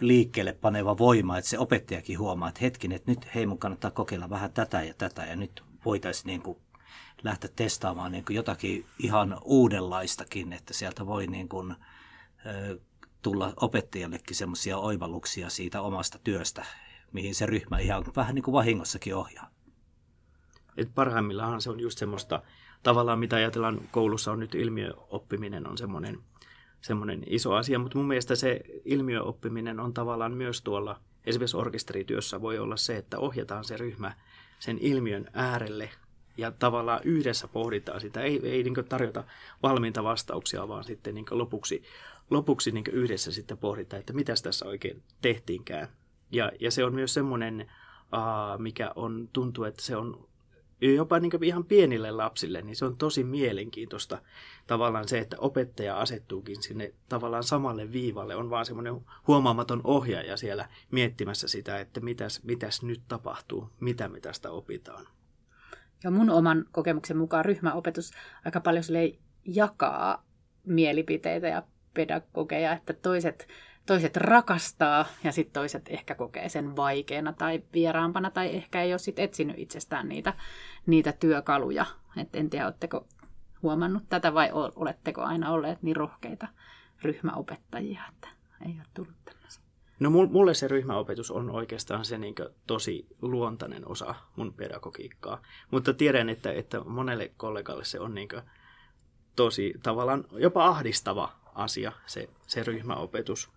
liikkeelle 0.00 0.52
paneva 0.52 0.98
voima, 0.98 1.38
että 1.38 1.50
se 1.50 1.58
opettajakin 1.58 2.18
huomaa, 2.18 2.48
että 2.48 2.60
hetkin, 2.60 2.92
että 2.92 3.10
nyt 3.10 3.34
hei 3.34 3.46
mun 3.46 3.58
kannattaa 3.58 3.90
kokeilla 3.90 4.30
vähän 4.30 4.52
tätä 4.52 4.82
ja 4.82 4.94
tätä 4.94 5.24
ja 5.24 5.36
nyt 5.36 5.62
voitaisiin 5.84 6.26
niin 6.26 6.42
kuin 6.42 6.58
lähteä 7.22 7.50
testaamaan 7.56 8.12
niin 8.12 8.24
kuin 8.24 8.36
jotakin 8.36 8.86
ihan 8.98 9.38
uudenlaistakin, 9.44 10.52
että 10.52 10.74
sieltä 10.74 11.06
voi 11.06 11.26
niin 11.26 11.48
kuin, 11.48 11.74
tulla 13.22 13.52
opettajallekin 13.56 14.36
semmoisia 14.36 14.78
oivalluksia 14.78 15.50
siitä 15.50 15.80
omasta 15.80 16.18
työstä, 16.24 16.64
mihin 17.12 17.34
se 17.34 17.46
ryhmä 17.46 17.78
ihan 17.78 18.04
vähän 18.16 18.34
niin 18.34 18.42
kuin 18.42 18.52
vahingossakin 18.52 19.14
ohjaa. 19.14 19.50
Et 20.76 20.94
parhaimmillaan 20.94 21.62
se 21.62 21.70
on 21.70 21.80
just 21.80 21.98
semmoista, 21.98 22.42
tavallaan 22.82 23.18
mitä 23.18 23.36
ajatellaan 23.36 23.80
koulussa 23.90 24.32
on 24.32 24.40
nyt 24.40 24.54
ilmiöoppiminen 24.54 25.68
on 25.68 25.78
semmoinen, 25.78 26.18
semmoinen 26.80 27.22
iso 27.26 27.54
asia, 27.54 27.78
mutta 27.78 27.98
mun 27.98 28.08
mielestä 28.08 28.34
se 28.34 28.60
ilmiöoppiminen 28.84 29.80
on 29.80 29.94
tavallaan 29.94 30.32
myös 30.32 30.62
tuolla, 30.62 31.00
esimerkiksi 31.24 31.56
orkesterityössä 31.56 32.40
voi 32.40 32.58
olla 32.58 32.76
se, 32.76 32.96
että 32.96 33.18
ohjataan 33.18 33.64
se 33.64 33.76
ryhmä 33.76 34.12
sen 34.58 34.78
ilmiön 34.78 35.30
äärelle 35.32 35.90
ja 36.36 36.50
tavallaan 36.50 37.00
yhdessä 37.04 37.48
pohditaan 37.48 38.00
sitä. 38.00 38.20
Ei, 38.22 38.40
ei 38.48 38.62
niin 38.62 38.74
tarjota 38.88 39.24
valmiita 39.62 40.04
vastauksia, 40.04 40.68
vaan 40.68 40.84
sitten 40.84 41.14
niin 41.14 41.26
lopuksi, 41.30 41.82
lopuksi 42.30 42.72
niin 42.72 42.84
yhdessä 42.92 43.32
sitten 43.32 43.58
pohditaan, 43.58 44.00
että 44.00 44.12
mitä 44.12 44.34
tässä 44.42 44.66
oikein 44.66 45.02
tehtiinkään. 45.22 45.88
Ja, 46.32 46.52
ja 46.60 46.70
se 46.70 46.84
on 46.84 46.94
myös 46.94 47.14
semmoinen, 47.14 47.70
mikä 48.58 48.92
on, 48.96 49.28
tuntuu, 49.32 49.64
että 49.64 49.82
se 49.82 49.96
on 49.96 50.28
jopa 50.80 51.18
niin 51.18 51.44
ihan 51.44 51.64
pienille 51.64 52.10
lapsille, 52.10 52.62
niin 52.62 52.76
se 52.76 52.84
on 52.84 52.96
tosi 52.96 53.24
mielenkiintoista 53.24 54.18
tavallaan 54.66 55.08
se, 55.08 55.18
että 55.18 55.36
opettaja 55.40 56.00
asettuukin 56.00 56.62
sinne 56.62 56.94
tavallaan 57.08 57.44
samalle 57.44 57.92
viivalle, 57.92 58.36
on 58.36 58.50
vaan 58.50 58.66
semmoinen 58.66 59.00
huomaamaton 59.26 59.80
ohjaaja 59.84 60.36
siellä 60.36 60.68
miettimässä 60.90 61.48
sitä, 61.48 61.78
että 61.78 62.00
mitäs, 62.00 62.44
mitäs 62.44 62.82
nyt 62.82 63.00
tapahtuu, 63.08 63.70
mitä 63.80 64.08
me 64.08 64.20
tästä 64.20 64.50
opitaan. 64.50 65.06
Ja 66.04 66.10
mun 66.10 66.30
oman 66.30 66.64
kokemuksen 66.72 67.16
mukaan 67.16 67.44
ryhmäopetus 67.44 68.10
aika 68.44 68.60
paljon 68.60 68.84
jakaa 69.44 70.24
mielipiteitä 70.64 71.48
ja 71.48 71.62
pedagogeja, 71.94 72.72
että 72.72 72.92
toiset, 72.92 73.48
toiset 73.86 74.16
rakastaa 74.16 75.06
ja 75.24 75.32
sitten 75.32 75.52
toiset 75.52 75.88
ehkä 75.88 76.14
kokee 76.14 76.48
sen 76.48 76.76
vaikeana 76.76 77.32
tai 77.32 77.62
vieraampana 77.72 78.30
tai 78.30 78.56
ehkä 78.56 78.82
ei 78.82 78.92
ole 78.92 78.98
sit 78.98 79.18
etsinyt 79.18 79.58
itsestään 79.58 80.08
niitä, 80.08 80.34
niitä 80.86 81.12
työkaluja. 81.12 81.86
Et 82.16 82.36
en 82.36 82.50
tiedä, 82.50 82.66
oletteko 82.66 83.06
huomannut 83.62 84.02
tätä 84.08 84.34
vai 84.34 84.50
oletteko 84.52 85.22
aina 85.22 85.50
olleet 85.50 85.82
niin 85.82 85.96
rohkeita 85.96 86.48
ryhmäopettajia, 87.02 88.00
että 88.08 88.28
ei 88.66 88.72
ole 88.72 88.86
tullut 88.94 89.14
tämmöisiä. 89.24 89.62
No 90.00 90.10
mulle 90.10 90.54
se 90.54 90.68
ryhmäopetus 90.68 91.30
on 91.30 91.50
oikeastaan 91.50 92.04
se 92.04 92.18
niin 92.18 92.34
tosi 92.66 93.06
luontainen 93.22 93.88
osa 93.88 94.14
mun 94.36 94.54
pedagogiikkaa, 94.54 95.42
mutta 95.70 95.94
tiedän, 95.94 96.28
että, 96.28 96.52
että 96.52 96.80
monelle 96.80 97.32
kollegalle 97.36 97.84
se 97.84 98.00
on 98.00 98.14
niin 98.14 98.28
tosi 99.36 99.74
tavallaan 99.82 100.24
jopa 100.32 100.66
ahdistava 100.66 101.32
asia, 101.54 101.92
se, 102.06 102.28
se 102.46 102.62
ryhmäopetus. 102.62 103.55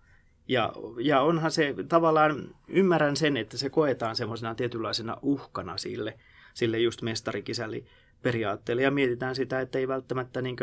Ja, 0.50 0.72
ja 1.00 1.20
onhan 1.20 1.50
se 1.50 1.74
tavallaan, 1.88 2.54
ymmärrän 2.68 3.16
sen, 3.16 3.36
että 3.36 3.56
se 3.56 3.70
koetaan 3.70 4.16
semmoisena 4.16 4.54
tietynlaisena 4.54 5.16
uhkana 5.22 5.76
sille, 5.76 6.18
sille 6.54 6.78
just 6.78 7.02
mestarikisälli 7.02 7.86
periaatteelle. 8.22 8.82
Ja 8.82 8.90
mietitään 8.90 9.34
sitä, 9.34 9.60
että 9.60 9.78
ei 9.78 9.88
välttämättä 9.88 10.42
niin 10.42 10.56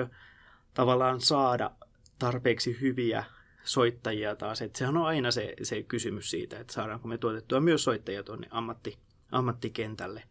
tavallaan 0.73 1.21
saada 1.21 1.71
tarpeeksi 2.19 2.77
hyviä 2.81 3.23
soittajia 3.63 4.35
taas. 4.35 4.61
Että 4.61 4.79
sehän 4.79 4.97
on 4.97 5.05
aina 5.05 5.31
se, 5.31 5.53
se 5.63 5.83
kysymys 5.83 6.29
siitä, 6.29 6.59
että 6.59 6.73
saadaanko 6.73 7.07
me 7.07 7.17
tuotettua 7.17 7.59
myös 7.59 7.83
soittajia 7.83 8.23
tuonne 8.23 8.47
ammatti, 8.51 8.97
ammattikentälle. 9.31 10.23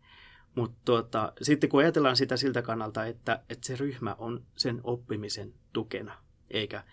Mutta 0.55 0.79
tuota, 0.85 1.33
sitten 1.43 1.71
kun 1.71 1.81
ajatellaan 1.81 2.17
sitä 2.17 2.37
siltä 2.37 2.63
kannalta, 2.63 3.05
että, 3.05 3.43
että 3.51 3.67
se 3.67 3.77
ryhmä 3.77 4.17
on 4.19 4.43
sen 4.57 4.81
oppimisen 4.85 5.55
tukena, 5.73 6.15
eikä, 6.51 6.85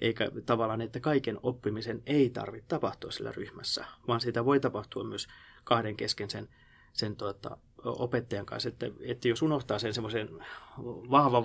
eikä 0.00 0.30
tavallaan, 0.46 0.80
että 0.80 1.00
kaiken 1.00 1.38
oppimisen 1.42 2.02
ei 2.06 2.30
tarvitse 2.30 2.68
tapahtua 2.68 3.10
sillä 3.10 3.32
ryhmässä, 3.32 3.84
vaan 4.08 4.20
sitä 4.20 4.44
voi 4.44 4.60
tapahtua 4.60 5.04
myös 5.04 5.28
kahden 5.64 5.96
kesken 5.96 6.30
sen, 6.30 6.48
sen 6.92 7.16
tuota, 7.16 7.56
opettajan 7.84 8.46
kanssa, 8.46 8.68
että, 8.68 8.86
että 9.00 9.28
jos 9.28 9.42
unohtaa 9.42 9.78
sen 9.78 9.94
semmoisen 9.94 10.28
vahvan 11.10 11.44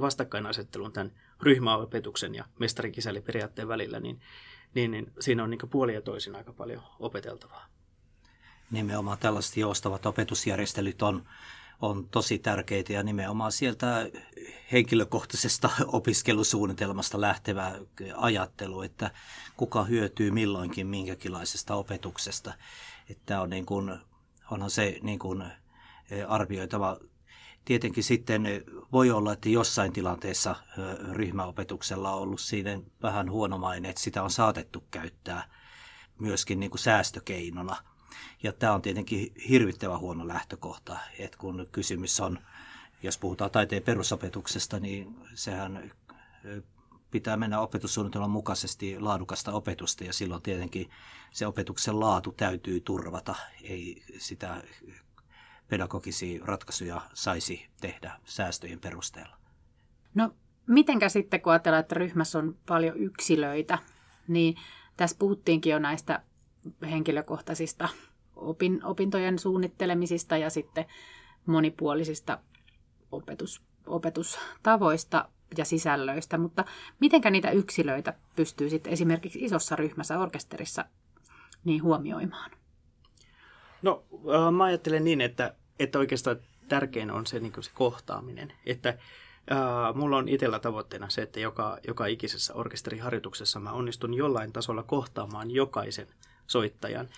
vastakkainasettelun 0.00 0.92
tämän 0.92 1.12
ryhmäopetuksen 1.42 2.34
ja 2.34 2.44
mestarikisäliperiaatteen 2.58 3.68
välillä, 3.68 4.00
niin, 4.00 4.20
niin, 4.74 4.90
niin 4.90 5.12
siinä 5.20 5.44
on 5.44 5.50
niin 5.50 5.70
puoli 5.70 5.94
ja 5.94 6.00
toisin 6.00 6.36
aika 6.36 6.52
paljon 6.52 6.82
opeteltavaa. 6.98 7.66
Nimenomaan 8.70 9.18
tällaiset 9.18 9.56
joustavat 9.56 10.06
opetusjärjestelyt 10.06 11.02
on, 11.02 11.26
on 11.80 12.08
tosi 12.08 12.38
tärkeitä 12.38 12.92
ja 12.92 13.02
nimenomaan 13.02 13.52
sieltä 13.52 14.10
henkilökohtaisesta 14.72 15.70
opiskelusuunnitelmasta 15.86 17.20
lähtevä 17.20 17.72
ajattelu, 18.16 18.82
että 18.82 19.10
kuka 19.56 19.84
hyötyy 19.84 20.30
milloinkin 20.30 20.86
minkäkinlaisesta 20.86 21.74
opetuksesta. 21.74 22.54
Että 23.10 23.40
on 23.40 23.50
niin 23.50 23.66
kuin, 23.66 23.98
onhan 24.50 24.70
se 24.70 24.98
niin 25.02 25.18
kuin 25.18 25.44
arvioitava. 26.28 26.96
Tietenkin 27.64 28.04
sitten 28.04 28.44
voi 28.92 29.10
olla, 29.10 29.32
että 29.32 29.48
jossain 29.48 29.92
tilanteessa 29.92 30.56
ryhmäopetuksella 31.12 32.12
on 32.12 32.22
ollut 32.22 32.40
siinä 32.40 32.80
vähän 33.02 33.30
huono 33.30 33.58
maine, 33.58 33.88
että 33.88 34.02
sitä 34.02 34.22
on 34.22 34.30
saatettu 34.30 34.84
käyttää 34.90 35.50
myöskin 36.18 36.60
niin 36.60 36.70
kuin 36.70 36.80
säästökeinona– 36.80 37.76
ja 38.42 38.52
tämä 38.52 38.74
on 38.74 38.82
tietenkin 38.82 39.32
hirvittävän 39.48 40.00
huono 40.00 40.28
lähtökohta, 40.28 40.98
että 41.18 41.38
kun 41.38 41.68
kysymys 41.72 42.20
on, 42.20 42.38
jos 43.02 43.18
puhutaan 43.18 43.50
taiteen 43.50 43.82
perusopetuksesta, 43.82 44.80
niin 44.80 45.16
sehän 45.34 45.90
pitää 47.10 47.36
mennä 47.36 47.60
opetussuunnitelman 47.60 48.30
mukaisesti 48.30 49.00
laadukasta 49.00 49.52
opetusta 49.52 50.04
ja 50.04 50.12
silloin 50.12 50.42
tietenkin 50.42 50.90
se 51.30 51.46
opetuksen 51.46 52.00
laatu 52.00 52.32
täytyy 52.32 52.80
turvata. 52.80 53.34
Ei 53.62 54.02
sitä 54.18 54.62
pedagogisia 55.68 56.44
ratkaisuja 56.44 57.00
saisi 57.14 57.66
tehdä 57.80 58.20
säästöjen 58.24 58.80
perusteella. 58.80 59.36
No 60.14 60.34
mitenkä 60.66 61.08
sitten, 61.08 61.40
kun 61.40 61.52
ajatellaan, 61.52 61.80
että 61.80 61.94
ryhmässä 61.94 62.38
on 62.38 62.56
paljon 62.66 62.96
yksilöitä, 62.96 63.78
niin 64.28 64.56
tässä 64.96 65.16
puhuttiinkin 65.18 65.70
jo 65.70 65.78
näistä 65.78 66.22
henkilökohtaisista 66.90 67.88
opin, 68.36 68.84
opintojen 68.84 69.38
suunnittelemisista 69.38 70.36
ja 70.36 70.50
sitten 70.50 70.84
monipuolisista 71.46 72.38
opetus, 73.12 73.62
opetustavoista 73.86 75.28
ja 75.56 75.64
sisällöistä, 75.64 76.38
mutta 76.38 76.64
mitenkä 77.00 77.30
niitä 77.30 77.50
yksilöitä 77.50 78.14
pystyy 78.36 78.70
sitten 78.70 78.92
esimerkiksi 78.92 79.44
isossa 79.44 79.76
ryhmässä 79.76 80.18
orkesterissa 80.18 80.84
niin 81.64 81.82
huomioimaan? 81.82 82.50
No 83.82 84.04
äh, 84.12 84.52
mä 84.52 84.64
ajattelen 84.64 85.04
niin, 85.04 85.20
että, 85.20 85.54
että 85.78 85.98
oikeastaan 85.98 86.36
tärkein 86.68 87.10
on 87.10 87.26
se, 87.26 87.40
niin 87.40 87.52
se 87.60 87.70
kohtaaminen, 87.74 88.52
että 88.66 88.98
Uh, 89.52 89.96
mulla 89.96 90.16
on 90.16 90.28
itsellä 90.28 90.58
tavoitteena 90.58 91.08
se, 91.10 91.22
että 91.22 91.40
joka, 91.40 91.78
joka 91.86 92.06
ikisessä 92.06 92.54
orkesteriharjoituksessa 92.54 93.60
mä 93.60 93.72
onnistun 93.72 94.14
jollain 94.14 94.52
tasolla 94.52 94.82
kohtaamaan 94.82 95.50
jokaisen 95.50 96.06
soittajan. 96.48 97.08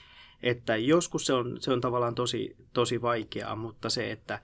Että 0.42 0.76
joskus 0.76 1.26
se 1.26 1.32
on, 1.32 1.56
se 1.60 1.72
on 1.72 1.80
tavallaan 1.80 2.14
tosi, 2.14 2.56
tosi 2.72 3.02
vaikeaa, 3.02 3.56
mutta 3.56 3.90
se, 3.90 4.10
että 4.10 4.40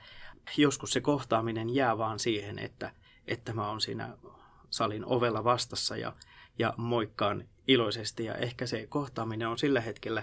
joskus 0.57 0.90
se 0.90 1.01
kohtaaminen 1.01 1.75
jää 1.75 1.99
vaan 1.99 2.18
siihen, 2.18 2.59
että, 2.59 2.90
että 3.27 3.53
mä 3.53 3.68
oon 3.68 3.81
siinä 3.81 4.16
salin 4.70 5.05
ovella 5.07 5.44
vastassa 5.44 5.96
ja, 5.96 6.12
ja 6.59 6.75
moikkaan 6.77 7.44
iloisesti. 7.68 8.25
Ja 8.25 8.35
ehkä 8.35 8.66
se 8.66 8.87
kohtaaminen 8.87 9.49
on 9.49 9.59
sillä 9.59 9.81
hetkellä, 9.81 10.22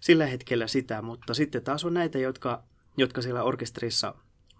sillä 0.00 0.26
hetkellä 0.26 0.66
sitä, 0.66 1.02
mutta 1.02 1.34
sitten 1.34 1.64
taas 1.64 1.84
on 1.84 1.94
näitä, 1.94 2.18
jotka, 2.18 2.62
jotka 2.96 3.22
siellä 3.22 3.42
orkesterissa 3.42 4.14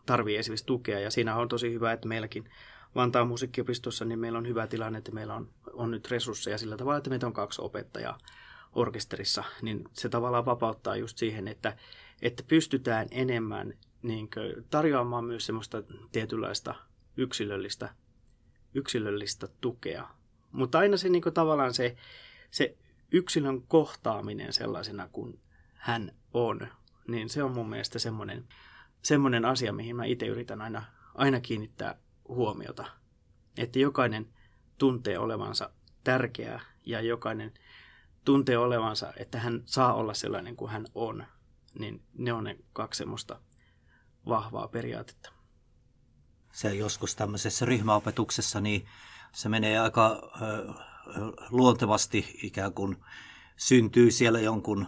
tarvii 0.07 0.37
esimerkiksi 0.37 0.67
tukea. 0.67 1.01
Ja 1.01 1.11
siinä 1.11 1.37
on 1.37 1.49
tosi 1.49 1.73
hyvä, 1.73 1.93
että 1.93 2.09
meilläkin 2.09 2.51
Vantaan 2.95 3.29
musiikkiopistossa 3.29 4.05
niin 4.05 4.19
meillä 4.19 4.39
on 4.39 4.49
hyvä 4.49 4.67
tilanne, 4.67 4.99
että 4.99 5.13
meillä 5.13 5.35
on, 5.35 5.49
on 5.73 5.91
nyt 5.91 6.11
resursseja 6.11 6.59
sillä 6.59 6.77
tavalla, 6.77 6.99
että 6.99 7.11
meitä 7.11 7.27
on 7.27 7.33
kaksi 7.33 7.63
opettajaa 7.63 8.19
orkesterissa, 8.75 9.45
niin 9.63 9.85
se 9.93 10.09
tavallaan 10.09 10.45
vapauttaa 10.45 10.97
just 10.97 11.19
siihen, 11.19 11.49
että, 11.49 11.77
että 12.23 12.43
pystytään 12.43 13.09
enemmän 13.11 13.75
niin 14.03 14.31
kuin, 14.31 14.65
tarjoamaan 14.71 15.25
myös 15.25 15.47
semmoista 15.47 15.83
tietynlaista 16.13 16.75
yksilöllistä, 17.17 17.95
yksilöllistä 18.75 19.49
tukea. 19.61 20.09
Mutta 20.53 20.79
aina 20.79 20.97
se 20.97 21.09
niin 21.09 21.23
kuin, 21.23 21.35
tavallaan 21.35 21.75
se, 21.75 21.97
se 22.51 22.77
yksilön 23.13 23.63
kohtaaminen 23.63 24.53
sellaisena 24.53 25.09
kuin 25.13 25.41
hän 25.75 26.13
on, 26.35 26.69
niin 27.09 27.29
se 27.29 27.43
on 27.43 27.53
mun 27.53 27.69
mielestä 27.71 27.99
semmoinen, 27.99 28.49
semmoinen 29.03 29.45
asia, 29.45 29.73
mihin 29.73 29.97
mä 29.97 30.05
itse 30.05 30.27
yritän 30.27 30.63
aina, 30.63 30.83
aina 31.15 31.41
kiinnittää 31.41 31.99
huomiota. 32.29 32.85
Että 33.59 33.79
jokainen 33.79 34.29
tuntee 34.79 35.19
olevansa 35.19 35.71
tärkeää 36.05 36.61
ja 36.87 37.01
jokainen 37.01 37.53
tuntee 38.25 38.59
olevansa, 38.59 39.13
että 39.17 39.39
hän 39.39 39.63
saa 39.67 39.95
olla 39.95 40.15
sellainen 40.15 40.57
kuin 40.57 40.71
hän 40.71 40.87
on, 40.95 41.27
niin 41.79 42.03
ne 42.19 42.33
on 42.33 42.45
ne 42.45 42.57
kaksi 42.73 42.99
semmoista 42.99 43.41
vahvaa 44.29 44.69
periaatetta. 44.69 45.33
Se 46.53 46.75
joskus 46.75 47.17
tämmöisessä 47.17 47.65
ryhmäopetuksessa, 47.65 48.61
niin 48.61 48.87
se 49.33 49.49
menee 49.49 49.79
aika 49.79 50.31
luontevasti 51.51 52.39
ikään 52.43 52.73
kuin 52.73 52.97
syntyy 53.57 54.11
siellä 54.11 54.41
jonkun 54.41 54.87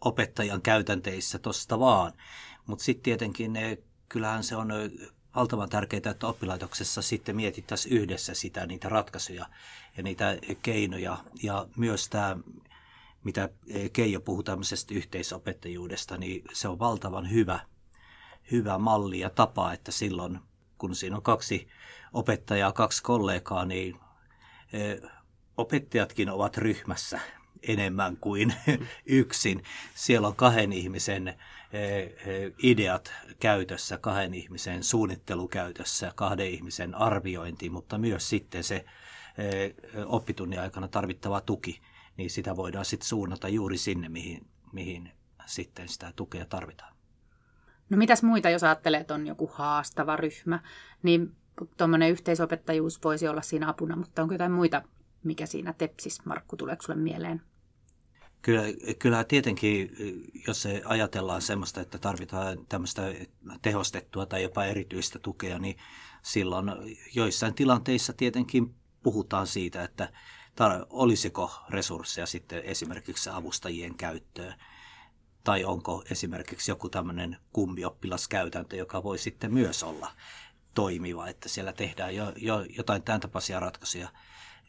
opettajan 0.00 0.62
käytänteissä 0.62 1.38
tosta 1.38 1.78
vaan. 1.78 2.12
Mutta 2.66 2.84
sitten 2.84 3.02
tietenkin 3.02 3.52
ne, 3.52 3.78
kyllähän 4.08 4.44
se 4.44 4.56
on 4.56 4.68
valtavan 5.34 5.68
tärkeää, 5.68 6.10
että 6.10 6.26
oppilaitoksessa 6.26 7.02
sitten 7.02 7.36
mietittäisiin 7.36 7.96
yhdessä 7.96 8.34
sitä, 8.34 8.66
niitä 8.66 8.88
ratkaisuja 8.88 9.46
ja 9.96 10.02
niitä 10.02 10.38
keinoja. 10.62 11.18
Ja 11.42 11.68
myös 11.76 12.08
tämä 12.08 12.36
mitä 13.24 13.48
Keijo 13.92 14.20
puhuu 14.20 14.42
tämmöisestä 14.42 14.94
yhteisopettajuudesta, 14.94 16.16
niin 16.16 16.44
se 16.52 16.68
on 16.68 16.78
valtavan 16.78 17.30
hyvä, 17.30 17.60
hyvä 18.50 18.78
malli 18.78 19.18
ja 19.18 19.30
tapa, 19.30 19.72
että 19.72 19.92
silloin 19.92 20.38
kun 20.78 20.94
siinä 20.94 21.16
on 21.16 21.22
kaksi 21.22 21.68
opettajaa, 22.12 22.72
kaksi 22.72 23.02
kollegaa, 23.02 23.64
niin 23.64 24.00
opettajatkin 25.56 26.30
ovat 26.30 26.56
ryhmässä. 26.56 27.20
enemmän 27.62 28.16
kuin 28.16 28.54
yksin. 29.06 29.62
Siellä 29.94 30.28
on 30.28 30.36
kahden 30.36 30.72
ihmisen 30.72 31.34
ideat 32.62 33.12
käytössä, 33.40 33.98
kahden 33.98 34.34
ihmisen 34.34 34.84
suunnittelu 34.84 35.48
käytössä, 35.48 36.12
kahden 36.14 36.50
ihmisen 36.50 36.94
arviointi, 36.94 37.70
mutta 37.70 37.98
myös 37.98 38.28
sitten 38.28 38.64
se 38.64 38.84
oppitunnin 40.06 40.60
aikana 40.60 40.88
tarvittava 40.88 41.40
tuki, 41.40 41.80
niin 42.16 42.30
sitä 42.30 42.56
voidaan 42.56 42.84
sitten 42.84 43.08
suunnata 43.08 43.48
juuri 43.48 43.78
sinne, 43.78 44.08
mihin, 44.08 44.46
mihin 44.72 45.10
sitten 45.46 45.88
sitä 45.88 46.12
tukea 46.16 46.46
tarvitaan. 46.46 46.96
No 47.90 47.96
mitäs 47.96 48.22
muita, 48.22 48.50
jos 48.50 48.64
ajattelee, 48.64 49.00
että 49.00 49.14
on 49.14 49.26
joku 49.26 49.50
haastava 49.52 50.16
ryhmä, 50.16 50.60
niin 51.02 51.36
tuommoinen 51.76 52.10
yhteisopettajuus 52.10 53.04
voisi 53.04 53.28
olla 53.28 53.42
siinä 53.42 53.68
apuna, 53.68 53.96
mutta 53.96 54.22
onko 54.22 54.34
jotain 54.34 54.52
muita, 54.52 54.82
mikä 55.24 55.46
siinä 55.46 55.72
tepsis, 55.72 56.24
Markku, 56.24 56.56
tuleeko 56.56 56.82
sulle 56.82 56.98
mieleen? 56.98 57.42
Kyllä, 58.42 58.62
kyllä 58.98 59.24
tietenkin, 59.24 59.90
jos 60.46 60.62
se 60.62 60.82
ajatellaan 60.84 61.42
semmoista, 61.42 61.80
että 61.80 61.98
tarvitaan 61.98 62.58
tämmöistä 62.68 63.02
tehostettua 63.62 64.26
tai 64.26 64.42
jopa 64.42 64.64
erityistä 64.64 65.18
tukea, 65.18 65.58
niin 65.58 65.76
silloin 66.22 66.70
joissain 67.14 67.54
tilanteissa 67.54 68.12
tietenkin 68.12 68.74
puhutaan 69.02 69.46
siitä, 69.46 69.84
että 69.84 70.12
tar- 70.60 70.86
olisiko 70.90 71.50
resursseja 71.70 72.26
sitten 72.26 72.62
esimerkiksi 72.62 73.30
avustajien 73.30 73.94
käyttöön 73.94 74.54
tai 75.44 75.64
onko 75.64 76.04
esimerkiksi 76.10 76.70
joku 76.70 76.88
tämmöinen 76.88 77.36
kummioppilaskäytäntö, 77.52 78.76
joka 78.76 79.02
voi 79.02 79.18
sitten 79.18 79.54
myös 79.54 79.82
olla 79.82 80.12
toimiva, 80.74 81.28
että 81.28 81.48
siellä 81.48 81.72
tehdään 81.72 82.16
jo, 82.16 82.32
jo 82.36 82.66
jotain 82.68 83.02
tämän 83.02 83.20
tapaisia 83.20 83.60
ratkaisuja. 83.60 84.08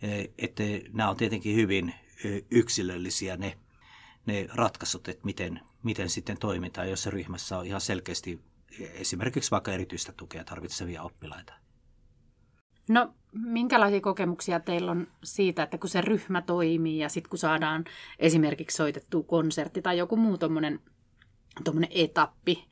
E, 0.02 0.26
että 0.38 0.64
nämä 0.94 1.10
on 1.10 1.18
tietenkin 1.18 1.56
hyvin 1.56 1.94
yksilöllisiä 2.52 3.38
ne, 3.38 3.58
ne 4.26 4.48
ratkaisut, 4.54 5.08
että 5.08 5.26
miten, 5.26 5.60
miten 5.84 6.10
sitten 6.10 6.38
toimitaan, 6.38 6.90
jos 6.90 7.06
ryhmässä 7.06 7.58
on 7.58 7.66
ihan 7.66 7.82
selkeästi 7.82 8.42
esimerkiksi 8.80 9.52
vaikka 9.52 9.74
erityistä 9.74 10.12
tukea 10.12 10.44
tarvitsevia 10.44 11.04
oppilaita. 11.04 11.54
No, 12.90 13.14
minkälaisia 13.32 14.02
kokemuksia 14.02 14.60
teillä 14.60 14.92
on 14.92 15.08
siitä, 15.24 15.64
että 15.64 15.78
kun 15.78 15.90
se 15.90 16.02
ryhmä 16.02 16.42
toimii 16.42 17.00
ja 17.00 17.10
sitten 17.10 17.30
kun 17.30 17.40
saadaan 17.40 17.86
esimerkiksi 18.20 18.78
soitettua 18.78 19.24
konsertti 19.24 19.82
tai 19.82 19.98
joku 19.98 20.16
muu 20.16 20.38
tuommoinen 20.38 20.80
etappi, 21.90 22.68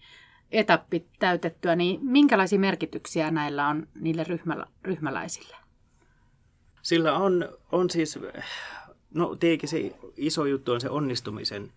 etappi 0.51 1.05
täytettyä, 1.19 1.75
niin 1.75 1.99
minkälaisia 2.01 2.59
merkityksiä 2.59 3.31
näillä 3.31 3.67
on 3.67 3.87
niille 3.95 4.23
ryhmälä, 4.23 4.67
ryhmäläisille? 4.83 5.55
Sillä 6.81 7.17
on, 7.17 7.49
on 7.71 7.89
siis, 7.89 8.19
no 9.13 9.35
tietenkin 9.35 9.69
se 9.69 9.95
iso 10.17 10.45
juttu 10.45 10.71
on 10.71 10.81
se 10.81 10.89
onnistumisen, 10.89 11.71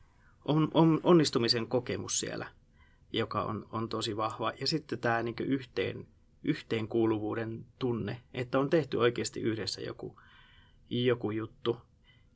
on, 0.45 0.69
on, 0.75 1.01
onnistumisen 1.03 1.67
kokemus 1.67 2.21
siellä, 2.21 2.47
joka 3.13 3.43
on, 3.43 3.67
on 3.73 3.89
tosi 3.89 4.17
vahva. 4.17 4.53
Ja 4.61 4.67
sitten 4.67 4.99
tämä 4.99 5.23
niin 5.23 5.37
yhteen, 5.41 6.07
yhteenkuuluvuuden 6.45 7.65
tunne, 7.79 8.21
että 8.35 8.59
on 8.59 8.71
tehty 8.71 8.97
oikeasti 8.97 9.41
yhdessä 9.41 9.81
joku, 9.81 10.21
joku 10.91 11.31
juttu. 11.31 11.77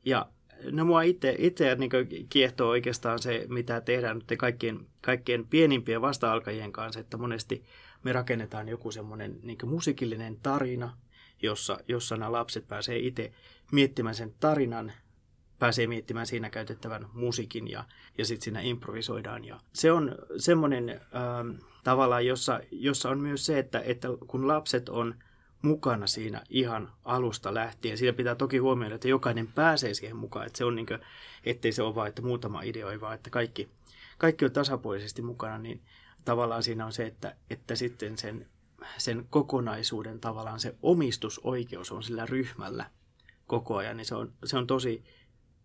Ja 0.05 0.25
no 0.71 0.85
mua 0.85 1.01
itse, 1.01 1.35
itse 1.37 1.75
niin 1.75 1.91
kiehtoo 2.29 2.69
oikeastaan 2.69 3.19
se, 3.19 3.45
mitä 3.49 3.81
tehdään 3.81 4.17
nyt 4.17 4.37
kaikkien, 4.37 4.87
kaikkien 5.01 5.47
pienimpien 5.47 6.01
vasta-alkajien 6.01 6.71
kanssa, 6.71 6.99
että 6.99 7.17
monesti 7.17 7.63
me 8.03 8.13
rakennetaan 8.13 8.69
joku 8.69 8.91
semmoinen 8.91 9.39
niin 9.43 9.57
musiikillinen 9.63 10.39
tarina, 10.43 10.97
jossa, 11.41 11.77
jossa 11.87 12.17
nämä 12.17 12.31
lapset 12.31 12.67
pääsee 12.67 12.97
itse 12.97 13.31
miettimään 13.71 14.15
sen 14.15 14.33
tarinan, 14.39 14.93
pääsee 15.59 15.87
miettimään 15.87 16.27
siinä 16.27 16.49
käytettävän 16.49 17.09
musiikin 17.13 17.67
ja, 17.67 17.83
ja 18.17 18.25
sitten 18.25 18.43
siinä 18.43 18.61
improvisoidaan. 18.61 19.45
Ja 19.45 19.59
se 19.73 19.91
on 19.91 20.15
semmoinen 20.37 20.89
ähm, 20.89 21.49
tavallaan, 21.83 22.25
jossa, 22.25 22.59
jossa 22.71 23.09
on 23.09 23.19
myös 23.19 23.45
se, 23.45 23.59
että, 23.59 23.79
että 23.79 24.07
kun 24.27 24.47
lapset 24.47 24.89
on 24.89 25.15
mukana 25.61 26.07
siinä 26.07 26.41
ihan 26.49 26.91
alusta 27.05 27.53
lähtien. 27.53 27.97
Siinä 27.97 28.13
pitää 28.13 28.35
toki 28.35 28.57
huomioida, 28.57 28.95
että 28.95 29.07
jokainen 29.07 29.47
pääsee 29.47 29.93
siihen 29.93 30.15
mukaan, 30.17 30.45
että 30.45 30.57
se 30.57 30.65
on 30.65 30.75
niin 30.75 30.85
kuin, 30.85 30.99
ettei 31.43 31.71
se 31.71 31.83
ole 31.83 31.95
vain, 31.95 32.09
että 32.09 32.21
muutama 32.21 32.61
ideoi, 32.61 33.01
vaan 33.01 33.15
että 33.15 33.29
kaikki, 33.29 33.69
kaikki 34.17 34.45
on 34.45 34.51
tasapuolisesti 34.51 35.21
mukana, 35.21 35.57
niin 35.57 35.81
tavallaan 36.25 36.63
siinä 36.63 36.85
on 36.85 36.93
se, 36.93 37.05
että, 37.05 37.35
että 37.49 37.75
sitten 37.75 38.17
sen, 38.17 38.47
sen 38.97 39.27
kokonaisuuden 39.29 40.19
tavallaan 40.19 40.59
se 40.59 40.75
omistusoikeus 40.81 41.91
on 41.91 42.03
sillä 42.03 42.25
ryhmällä 42.25 42.85
koko 43.47 43.77
ajan, 43.77 43.97
niin 43.97 44.05
se 44.05 44.15
on, 44.15 44.33
se 44.45 44.57
on 44.57 44.67
tosi, 44.67 45.03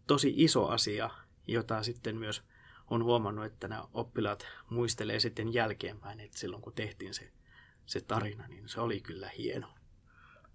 tosi 0.06 0.34
iso 0.36 0.66
asia, 0.66 1.10
jota 1.46 1.82
sitten 1.82 2.16
myös 2.16 2.42
on 2.90 3.04
huomannut, 3.04 3.44
että 3.44 3.68
nämä 3.68 3.84
oppilaat 3.94 4.46
muistelee 4.70 5.20
sitten 5.20 5.54
jälkeenpäin, 5.54 6.20
että 6.20 6.38
silloin 6.38 6.62
kun 6.62 6.72
tehtiin 6.72 7.14
se, 7.14 7.32
se 7.86 8.00
tarina, 8.00 8.48
niin 8.48 8.68
se 8.68 8.80
oli 8.80 9.00
kyllä 9.00 9.30
hieno 9.38 9.68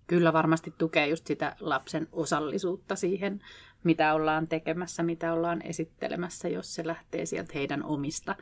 kyllä 0.08 0.34
varmasti 0.34 0.74
tukee 0.78 1.08
just 1.08 1.28
sitä 1.28 1.56
lapsen 1.60 2.08
osallisuutta 2.12 2.96
siihen, 2.96 3.42
mitä 3.84 4.14
ollaan 4.14 4.48
tekemässä, 4.48 5.04
mitä 5.04 5.34
ollaan 5.34 5.62
esittelemässä, 5.62 6.48
jos 6.48 6.76
se 6.76 6.88
lähtee 6.88 7.26
sieltä 7.26 7.52
heidän 7.56 7.84
omista, 7.84 8.36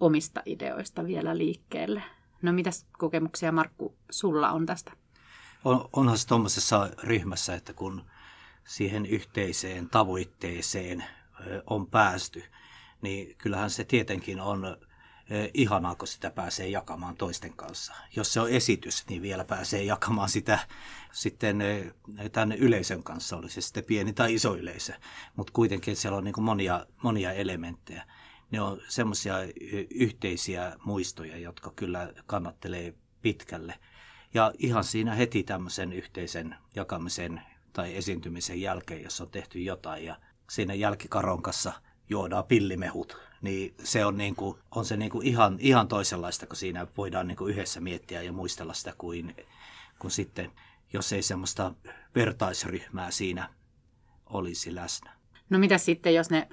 omista 0.00 0.42
ideoista 0.46 1.06
vielä 1.06 1.38
liikkeelle. 1.38 2.02
No 2.42 2.52
mitäs 2.52 2.86
kokemuksia 2.98 3.52
Markku 3.52 3.96
sulla 4.10 4.50
on 4.50 4.66
tästä? 4.66 4.92
On, 5.64 5.88
onhan 5.92 6.18
se 6.18 6.26
tuommoisessa 6.26 6.90
ryhmässä, 7.02 7.54
että 7.54 7.72
kun 7.72 8.02
siihen 8.64 9.06
yhteiseen 9.06 9.88
tavoitteeseen 9.88 11.04
on 11.66 11.86
päästy, 11.86 12.44
niin 13.02 13.36
kyllähän 13.38 13.70
se 13.70 13.84
tietenkin 13.84 14.40
on 14.40 14.76
ihanaa, 15.54 15.94
kun 15.94 16.08
sitä 16.08 16.30
pääsee 16.30 16.68
jakamaan 16.68 17.16
toisten 17.16 17.52
kanssa. 17.56 17.94
Jos 18.16 18.32
se 18.32 18.40
on 18.40 18.50
esitys, 18.50 19.04
niin 19.08 19.22
vielä 19.22 19.44
pääsee 19.44 19.82
jakamaan 19.82 20.28
sitä 20.28 20.58
sitten 21.12 21.58
tänne 22.32 22.56
yleisön 22.56 23.02
kanssa, 23.02 23.36
oli 23.36 23.50
se 23.50 23.60
sitten 23.60 23.84
pieni 23.84 24.12
tai 24.12 24.34
iso 24.34 24.56
yleisö. 24.56 24.92
Mutta 25.36 25.52
kuitenkin 25.52 25.96
siellä 25.96 26.18
on 26.18 26.24
niin 26.24 26.42
monia, 26.42 26.86
monia 27.02 27.32
elementtejä. 27.32 28.06
Ne 28.50 28.60
on 28.60 28.80
semmoisia 28.88 29.36
yhteisiä 29.90 30.76
muistoja, 30.84 31.38
jotka 31.38 31.72
kyllä 31.76 32.12
kannattelee 32.26 32.94
pitkälle. 33.22 33.74
Ja 34.34 34.52
ihan 34.58 34.84
siinä 34.84 35.14
heti 35.14 35.42
tämmöisen 35.42 35.92
yhteisen 35.92 36.54
jakamisen 36.74 37.42
tai 37.72 37.96
esiintymisen 37.96 38.60
jälkeen, 38.60 39.02
jos 39.02 39.20
on 39.20 39.30
tehty 39.30 39.62
jotain 39.62 40.04
ja 40.04 40.16
siinä 40.50 40.74
jälkikaron 40.74 41.42
kanssa 41.42 41.72
juodaan 42.10 42.44
pillimehut 42.44 43.30
niin 43.42 43.74
se 43.84 44.04
on, 44.04 44.16
niin 44.16 44.36
kuin, 44.36 44.58
on 44.70 44.84
se 44.84 44.96
niin 44.96 45.10
kuin 45.10 45.26
ihan, 45.26 45.56
ihan 45.60 45.88
toisenlaista, 45.88 46.46
kun 46.46 46.56
siinä 46.56 46.86
voidaan 46.96 47.28
niin 47.28 47.36
kuin 47.36 47.52
yhdessä 47.54 47.80
miettiä 47.80 48.22
ja 48.22 48.32
muistella 48.32 48.74
sitä 48.74 48.92
kuin, 48.98 49.36
kuin 49.98 50.10
sitten, 50.10 50.50
jos 50.92 51.12
ei 51.12 51.22
semmoista 51.22 51.74
vertaisryhmää 52.14 53.10
siinä 53.10 53.48
olisi 54.26 54.74
läsnä. 54.74 55.12
No 55.50 55.58
mitä 55.58 55.78
sitten, 55.78 56.14
jos 56.14 56.30
ne 56.30 56.48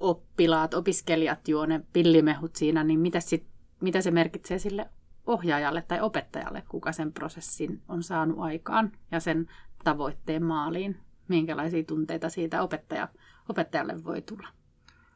oppilaat, 0.00 0.74
opiskelijat 0.74 1.48
juo 1.48 1.66
ne 1.66 1.80
pillimehut 1.92 2.56
siinä, 2.56 2.84
niin 2.84 3.00
mitä, 3.00 3.20
sit, 3.20 3.46
mitä 3.80 4.00
se 4.00 4.10
merkitsee 4.10 4.58
sille 4.58 4.90
ohjaajalle 5.26 5.82
tai 5.82 6.00
opettajalle, 6.00 6.62
kuka 6.68 6.92
sen 6.92 7.12
prosessin 7.12 7.82
on 7.88 8.02
saanut 8.02 8.38
aikaan 8.40 8.92
ja 9.10 9.20
sen 9.20 9.46
tavoitteen 9.84 10.44
maaliin? 10.44 10.96
Minkälaisia 11.28 11.84
tunteita 11.84 12.28
siitä 12.28 12.62
opettaja, 12.62 13.08
opettajalle 13.48 14.04
voi 14.04 14.22
tulla? 14.22 14.48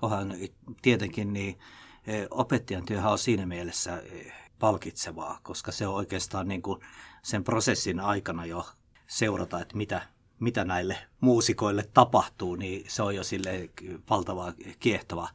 Onhan 0.02 0.34
tietenkin 0.82 1.32
niin 1.32 1.58
e, 2.06 2.26
opettajan 2.30 2.86
työhän 2.86 3.12
on 3.12 3.18
siinä 3.18 3.46
mielessä 3.46 3.98
e, 3.98 4.32
palkitsevaa, 4.58 5.40
koska 5.42 5.72
se 5.72 5.86
on 5.86 5.94
oikeastaan 5.94 6.48
niin 6.48 6.62
kuin 6.62 6.80
sen 7.22 7.44
prosessin 7.44 8.00
aikana 8.00 8.46
jo 8.46 8.66
seurata, 9.06 9.60
että 9.60 9.76
mitä, 9.76 10.02
mitä 10.40 10.64
näille 10.64 10.98
muusikoille 11.20 11.88
tapahtuu, 11.94 12.56
niin 12.56 12.84
se 12.88 13.02
on 13.02 13.16
jo 13.16 13.24
sille 13.24 13.70
valtava 14.10 14.52
kiehtova, 14.80 15.28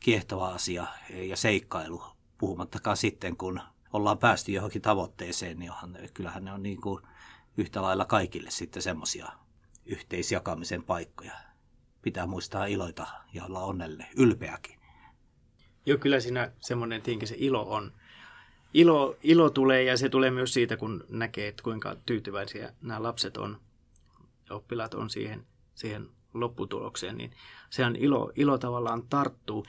kiehtova 0.00 0.48
asia 0.48 0.86
ja 1.10 1.36
seikkailu. 1.36 2.02
Puhumattakaan 2.38 2.96
sitten, 2.96 3.36
kun 3.36 3.60
ollaan 3.92 4.18
päästy 4.18 4.52
johonkin 4.52 4.82
tavoitteeseen, 4.82 5.58
niin 5.58 5.70
onhan, 5.70 5.98
kyllähän 6.14 6.44
ne 6.44 6.52
on 6.52 6.62
niin 6.62 6.80
kuin 6.80 7.02
yhtä 7.56 7.82
lailla 7.82 8.04
kaikille 8.04 8.50
sitten 8.50 8.82
semmoisia 8.82 9.32
yhteisjakamisen 9.86 10.82
paikkoja 10.82 11.47
pitää 12.02 12.26
muistaa 12.26 12.66
iloita 12.66 13.06
ja 13.32 13.44
olla 13.44 13.60
onnelle, 13.60 14.06
ylpeäkin. 14.16 14.78
Joo, 15.86 15.98
kyllä 15.98 16.20
siinä 16.20 16.52
semmoinen 16.60 17.02
tietenkin 17.02 17.28
se 17.28 17.34
ilo 17.38 17.70
on. 17.70 17.92
Ilo, 18.74 19.16
ilo 19.22 19.50
tulee 19.50 19.82
ja 19.82 19.96
se 19.96 20.08
tulee 20.08 20.30
myös 20.30 20.54
siitä, 20.54 20.76
kun 20.76 21.04
näkee, 21.08 21.48
että 21.48 21.62
kuinka 21.62 21.96
tyytyväisiä 22.06 22.72
nämä 22.82 23.02
lapset 23.02 23.36
on, 23.36 23.60
oppilaat 24.50 24.94
on 24.94 25.10
siihen, 25.10 25.46
siihen 25.74 26.08
lopputulokseen, 26.34 27.16
niin 27.16 27.30
se 27.70 27.84
on 27.84 27.96
ilo, 27.96 28.32
ilo 28.36 28.58
tavallaan 28.58 29.02
tarttuu. 29.10 29.66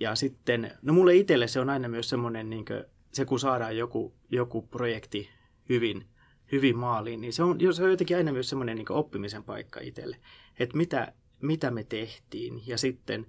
Ja 0.00 0.14
sitten, 0.14 0.78
no 0.82 0.92
mulle 0.92 1.14
itselle 1.14 1.48
se 1.48 1.60
on 1.60 1.70
aina 1.70 1.88
myös 1.88 2.08
semmoinen, 2.08 2.50
niin 2.50 2.64
kuin, 2.64 2.84
se 3.12 3.24
kun 3.24 3.40
saadaan 3.40 3.76
joku, 3.76 4.14
joku 4.30 4.62
projekti 4.62 5.30
hyvin, 5.68 6.06
hyvin 6.52 6.78
maaliin, 6.78 7.20
niin 7.20 7.32
se 7.32 7.42
on, 7.42 7.58
se 7.72 7.84
on 7.84 7.90
jotenkin 7.90 8.16
aina 8.16 8.32
myös 8.32 8.48
semmoinen 8.48 8.76
niin 8.76 8.92
oppimisen 8.92 9.44
paikka 9.44 9.80
itselle. 9.80 10.16
Että 10.58 10.76
mitä, 10.76 11.12
mitä 11.42 11.70
me 11.70 11.84
tehtiin. 11.84 12.62
Ja 12.66 12.78
sitten 12.78 13.26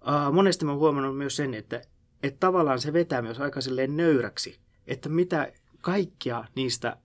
uh, 0.00 0.34
monesti 0.34 0.64
mä 0.64 0.74
huomannut 0.74 1.18
myös 1.18 1.36
sen, 1.36 1.54
että, 1.54 1.82
että 2.22 2.40
tavallaan 2.40 2.80
se 2.80 2.92
vetää 2.92 3.22
myös 3.22 3.40
aika 3.40 3.60
silleen 3.60 3.96
nöyräksi, 3.96 4.60
että 4.86 5.08
mitä 5.08 5.52
kaikkia 5.80 6.44
niistä, 6.54 6.96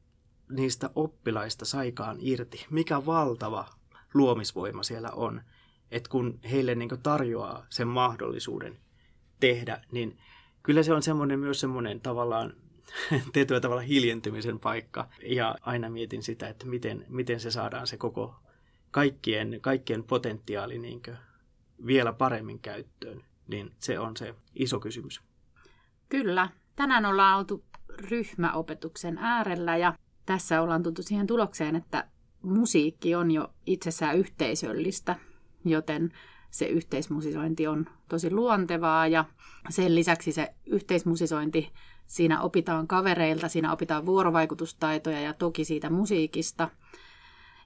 niistä 0.49 0.89
oppilaista 0.95 1.65
saikaan 1.65 2.17
irti, 2.19 2.65
mikä 2.69 3.05
valtava 3.05 3.65
luomisvoima 4.13 4.83
siellä 4.83 5.11
on. 5.11 5.41
Että 5.91 6.09
kun 6.09 6.39
heille 6.51 6.75
niin 6.75 6.89
tarjoaa 7.03 7.65
sen 7.69 7.87
mahdollisuuden 7.87 8.77
tehdä, 9.39 9.81
niin 9.91 10.17
kyllä 10.63 10.83
se 10.83 10.93
on 10.93 11.03
semmoinen 11.03 11.39
myös 11.39 11.59
semmoinen 11.59 12.01
tavallaan 12.01 12.53
tietyllä 13.33 13.61
tavalla 13.61 13.81
hiljentymisen 13.81 14.59
paikka. 14.59 15.09
Ja 15.23 15.55
aina 15.61 15.89
mietin 15.89 16.23
sitä, 16.23 16.47
että 16.47 16.65
miten, 16.65 17.05
miten 17.09 17.39
se 17.39 17.51
saadaan 17.51 17.87
se 17.87 17.97
koko 17.97 18.35
kaikkien, 18.95 19.57
kaikkien 19.61 20.03
potentiaali 20.03 20.79
niin 20.79 21.01
vielä 21.85 22.13
paremmin 22.13 22.59
käyttöön. 22.59 23.23
Niin 23.47 23.71
se 23.79 23.99
on 23.99 24.17
se 24.17 24.35
iso 24.53 24.79
kysymys. 24.79 25.21
Kyllä. 26.09 26.49
Tänään 26.75 27.05
ollaan 27.05 27.37
oltu 27.39 27.63
ryhmäopetuksen 27.89 29.17
äärellä 29.17 29.77
ja 29.77 29.93
tässä 30.25 30.61
ollaan 30.61 30.83
tultu 30.83 31.03
siihen 31.03 31.27
tulokseen, 31.27 31.75
että 31.75 32.07
musiikki 32.41 33.15
on 33.15 33.31
jo 33.31 33.53
itsessään 33.65 34.17
yhteisöllistä, 34.17 35.15
joten 35.65 36.11
se 36.51 36.65
yhteismusisointi 36.65 37.67
on 37.67 37.85
tosi 38.09 38.31
luontevaa 38.31 39.07
ja 39.07 39.25
sen 39.69 39.95
lisäksi 39.95 40.31
se 40.31 40.53
yhteismusisointi, 40.65 41.71
siinä 42.07 42.41
opitaan 42.41 42.87
kavereilta, 42.87 43.49
siinä 43.49 43.71
opitaan 43.71 44.05
vuorovaikutustaitoja 44.05 45.21
ja 45.21 45.33
toki 45.33 45.65
siitä 45.65 45.89
musiikista. 45.89 46.69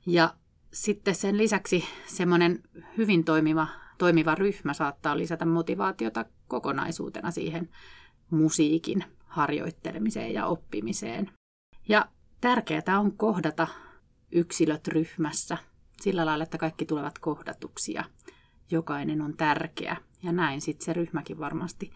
Ja 0.05 0.33
sitten 0.73 1.15
sen 1.15 1.37
lisäksi 1.37 1.83
semmoinen 2.05 2.63
hyvin 2.97 3.23
toimiva, 3.23 3.67
toimiva 3.97 4.35
ryhmä 4.35 4.73
saattaa 4.73 5.17
lisätä 5.17 5.45
motivaatiota 5.45 6.25
kokonaisuutena 6.47 7.31
siihen 7.31 7.69
musiikin 8.29 9.03
harjoittelemiseen 9.25 10.33
ja 10.33 10.45
oppimiseen. 10.45 11.31
Ja 11.87 12.05
tärkeää 12.41 12.99
on 12.99 13.17
kohdata 13.17 13.67
yksilöt 14.31 14.87
ryhmässä 14.87 15.57
sillä 16.01 16.25
lailla, 16.25 16.43
että 16.43 16.57
kaikki 16.57 16.85
tulevat 16.85 17.19
kohdatuksi 17.19 17.93
ja 17.93 18.03
jokainen 18.71 19.21
on 19.21 19.37
tärkeä. 19.37 19.97
Ja 20.23 20.31
näin 20.31 20.61
sitten 20.61 20.85
se 20.85 20.93
ryhmäkin 20.93 21.39
varmasti 21.39 21.91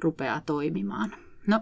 rupeaa 0.00 0.40
toimimaan. 0.40 1.16
No, 1.46 1.60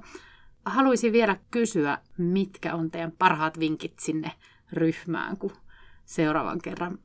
haluaisin 0.65 1.13
vielä 1.13 1.37
kysyä, 1.51 1.99
mitkä 2.19 2.75
on 2.75 2.91
teidän 2.91 3.13
parhaat 3.13 3.59
vinkit 3.59 3.99
sinne 3.99 4.33
ryhmään, 4.73 5.37
kun 5.37 5.53
seuraavan 6.05 6.59
kerran 6.63 6.99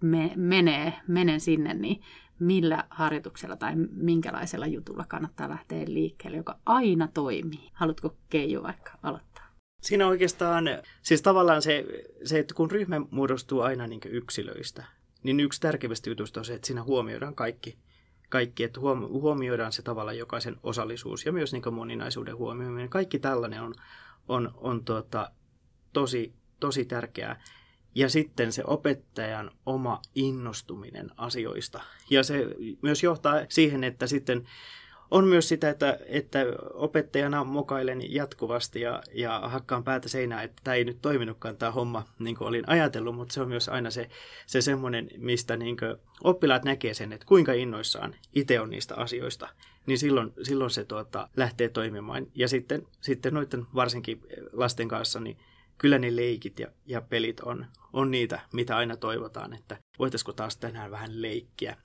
me, 0.00 0.32
menee, 0.36 0.92
menen 1.06 1.40
sinne, 1.40 1.74
niin 1.74 2.02
millä 2.38 2.84
harjoituksella 2.90 3.56
tai 3.56 3.72
minkälaisella 3.92 4.66
jutulla 4.66 5.04
kannattaa 5.08 5.48
lähteä 5.48 5.84
liikkeelle, 5.86 6.36
joka 6.36 6.58
aina 6.66 7.08
toimii. 7.14 7.70
Haluatko 7.72 8.16
Keijo 8.30 8.62
vaikka 8.62 8.92
aloittaa? 9.02 9.44
Siinä 9.82 10.06
oikeastaan, 10.06 10.64
siis 11.02 11.22
tavallaan 11.22 11.62
se, 11.62 11.84
se 12.24 12.38
että 12.38 12.54
kun 12.54 12.70
ryhmä 12.70 13.00
muodostuu 13.10 13.60
aina 13.60 13.86
niin 13.86 14.00
yksilöistä, 14.04 14.84
niin 15.22 15.40
yksi 15.40 15.60
tärkeimmistä 15.60 16.10
jutuista 16.10 16.40
on 16.40 16.44
se, 16.44 16.54
että 16.54 16.66
siinä 16.66 16.82
huomioidaan 16.82 17.34
kaikki, 17.34 17.78
kaikki 18.28 18.64
että 18.64 18.80
huomioidaan 18.80 19.72
se 19.72 19.82
tavalla 19.82 20.12
jokaisen 20.12 20.56
osallisuus 20.62 21.26
ja 21.26 21.32
myös 21.32 21.52
niin 21.52 21.74
moninaisuuden 21.74 22.36
huomioiminen. 22.36 22.88
Kaikki 22.88 23.18
tällainen 23.18 23.62
on, 23.62 23.74
on, 24.28 24.52
on 24.56 24.84
tuota, 24.84 25.30
tosi, 25.92 26.34
tosi 26.60 26.84
tärkeää. 26.84 27.42
Ja 27.94 28.08
sitten 28.08 28.52
se 28.52 28.62
opettajan 28.66 29.50
oma 29.66 30.02
innostuminen 30.14 31.10
asioista. 31.16 31.82
Ja 32.10 32.22
se 32.22 32.46
myös 32.82 33.02
johtaa 33.02 33.34
siihen, 33.48 33.84
että 33.84 34.06
sitten 34.06 34.46
on 35.10 35.24
myös 35.26 35.48
sitä, 35.48 35.70
että, 35.70 35.98
että 36.06 36.38
opettajana 36.74 37.44
mokailen 37.44 38.14
jatkuvasti 38.14 38.80
ja, 38.80 39.02
ja 39.14 39.40
hakkaan 39.44 39.84
päätä 39.84 40.08
seinään, 40.08 40.44
että 40.44 40.62
tämä 40.64 40.74
ei 40.74 40.84
nyt 40.84 41.02
toiminutkaan 41.02 41.56
tämä 41.56 41.72
homma 41.72 42.04
niin 42.18 42.36
kuin 42.36 42.48
olin 42.48 42.68
ajatellut, 42.68 43.14
mutta 43.14 43.34
se 43.34 43.40
on 43.40 43.48
myös 43.48 43.68
aina 43.68 43.90
se, 43.90 44.08
se 44.46 44.60
semmoinen, 44.60 45.08
mistä 45.16 45.56
niin 45.56 45.76
oppilaat 46.24 46.64
näkee 46.64 46.94
sen, 46.94 47.12
että 47.12 47.26
kuinka 47.26 47.52
innoissaan 47.52 48.14
itse 48.34 48.60
on 48.60 48.70
niistä 48.70 48.96
asioista, 48.96 49.48
niin 49.86 49.98
silloin, 49.98 50.32
silloin 50.42 50.70
se 50.70 50.84
tuota, 50.84 51.28
lähtee 51.36 51.68
toimimaan. 51.68 52.26
Ja 52.34 52.48
sitten, 52.48 52.86
sitten 53.00 53.34
noiden 53.34 53.66
varsinkin 53.74 54.22
lasten 54.52 54.88
kanssa, 54.88 55.20
niin 55.20 55.36
kyllä 55.80 55.98
ne 55.98 56.16
leikit 56.16 56.58
ja, 56.58 56.66
ja 56.86 57.00
pelit 57.00 57.40
on, 57.40 57.66
on 57.92 58.10
niitä, 58.10 58.40
mitä 58.52 58.76
aina 58.76 58.96
toivotaan, 58.96 59.54
että 59.54 59.76
voitaisiko 59.98 60.32
taas 60.32 60.56
tänään 60.56 60.90
vähän 60.90 61.22
leikkiä. 61.22 61.76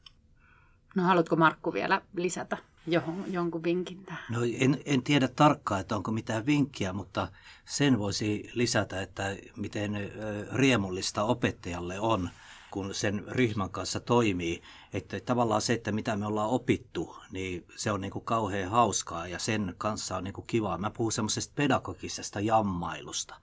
No 0.95 1.03
haluatko 1.03 1.35
Markku 1.35 1.73
vielä 1.73 2.01
lisätä 2.15 2.57
johon, 2.87 3.23
jonkun 3.27 3.63
vinkin 3.63 4.05
tähän? 4.05 4.23
No 4.29 4.39
en, 4.59 4.81
en 4.85 5.03
tiedä 5.03 5.27
tarkkaan, 5.27 5.81
että 5.81 5.95
onko 5.95 6.11
mitään 6.11 6.45
vinkkiä, 6.45 6.93
mutta 6.93 7.27
sen 7.65 7.99
voisi 7.99 8.49
lisätä, 8.53 9.01
että 9.01 9.35
miten 9.55 10.11
riemullista 10.53 11.23
opettajalle 11.23 11.99
on, 11.99 12.29
kun 12.71 12.93
sen 12.93 13.23
ryhmän 13.27 13.69
kanssa 13.69 13.99
toimii. 13.99 14.61
Että 14.93 15.19
tavallaan 15.19 15.61
se, 15.61 15.73
että 15.73 15.91
mitä 15.91 16.15
me 16.15 16.25
ollaan 16.25 16.49
opittu, 16.49 17.15
niin 17.31 17.65
se 17.75 17.91
on 17.91 18.01
niin 18.01 18.11
kuin 18.11 18.25
kauhean 18.25 18.71
hauskaa 18.71 19.27
ja 19.27 19.39
sen 19.39 19.75
kanssa 19.77 20.17
on 20.17 20.23
niin 20.23 20.33
kuin 20.33 20.47
kivaa. 20.47 20.77
Mä 20.77 20.89
puhun 20.89 21.11
semmoisesta 21.11 21.53
pedagogisesta 21.55 22.39
jammailusta. 22.39 23.35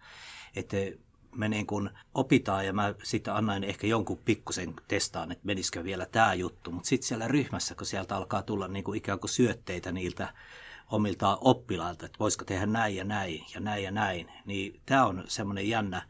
Että 0.57 0.77
me 1.37 1.49
niin 1.49 1.67
kuin 1.67 1.91
opitaan 2.15 2.67
ja 2.67 2.73
mä 2.73 2.95
sitten 3.03 3.35
annan 3.35 3.65
ehkä 3.65 3.87
jonkun 3.87 4.19
pikkusen 4.19 4.75
testaan, 4.89 5.33
että 5.33 5.47
menisikö 5.47 5.85
vielä 5.85 6.07
tämä 6.07 6.35
juttu. 6.35 6.73
Mutta 6.73 6.89
sitten 6.89 7.09
siellä 7.09 7.29
ryhmässä, 7.29 7.75
kun 7.75 7.87
sieltä 7.87 8.17
alkaa 8.17 8.43
tulla 8.43 8.69
niin 8.69 8.85
kuin 8.85 8.99
ikään 8.99 9.21
kuin 9.21 9.31
syötteitä 9.31 9.93
niiltä 9.93 10.35
omilta 10.91 11.39
oppilailta, 11.41 12.07
että 12.07 12.19
voisiko 12.19 12.45
tehdä 12.45 12.67
näin 12.67 12.97
ja 12.97 13.05
näin 13.05 13.45
ja 13.55 13.61
näin 13.61 13.85
ja 13.85 13.91
näin, 13.91 14.33
niin 14.45 14.81
tämä 14.87 15.07
on 15.07 15.25
semmoinen 15.27 15.69
jännä, 15.69 16.09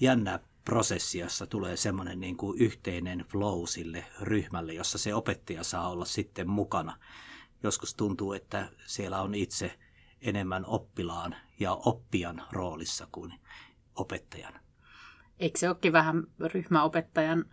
jännä 0.00 0.40
prosessi, 0.64 1.18
jossa 1.18 1.46
tulee 1.46 1.76
semmoinen 1.76 2.20
niin 2.20 2.36
kuin 2.36 2.60
yhteinen 2.60 3.24
flow 3.28 3.66
sille 3.66 4.06
ryhmälle, 4.20 4.72
jossa 4.72 4.98
se 4.98 5.14
opettaja 5.14 5.64
saa 5.64 5.90
olla 5.90 6.04
sitten 6.04 6.50
mukana. 6.50 6.96
Joskus 7.62 7.94
tuntuu, 7.94 8.32
että 8.32 8.68
siellä 8.86 9.22
on 9.22 9.34
itse 9.34 9.78
enemmän 10.20 10.66
oppilaan 10.66 11.36
ja 11.60 11.72
oppijan 11.72 12.42
roolissa 12.52 13.08
kuin 13.12 13.34
opettajan. 13.96 14.54
Eikö 15.40 15.58
se 15.58 15.68
olekin 15.68 15.92
vähän 15.92 16.22
ryhmäopettajan 16.54 17.44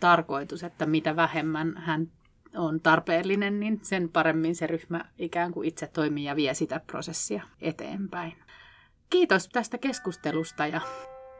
tarkoitus, 0.00 0.64
että 0.64 0.86
mitä 0.86 1.16
vähemmän 1.16 1.76
hän 1.76 2.12
on 2.56 2.80
tarpeellinen, 2.80 3.60
niin 3.60 3.80
sen 3.82 4.08
paremmin 4.08 4.54
se 4.54 4.66
ryhmä 4.66 5.04
ikään 5.18 5.52
kuin 5.52 5.68
itse 5.68 5.86
toimii 5.86 6.24
ja 6.24 6.36
vie 6.36 6.54
sitä 6.54 6.80
prosessia 6.86 7.42
eteenpäin. 7.60 8.32
Kiitos 9.10 9.48
tästä 9.48 9.78
keskustelusta 9.78 10.66
ja 10.66 10.80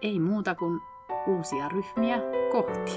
ei 0.03 0.21
muuta 0.21 0.55
kuin 0.55 0.81
uusia 1.27 1.69
ryhmiä 1.69 2.19
kohti. 2.53 2.93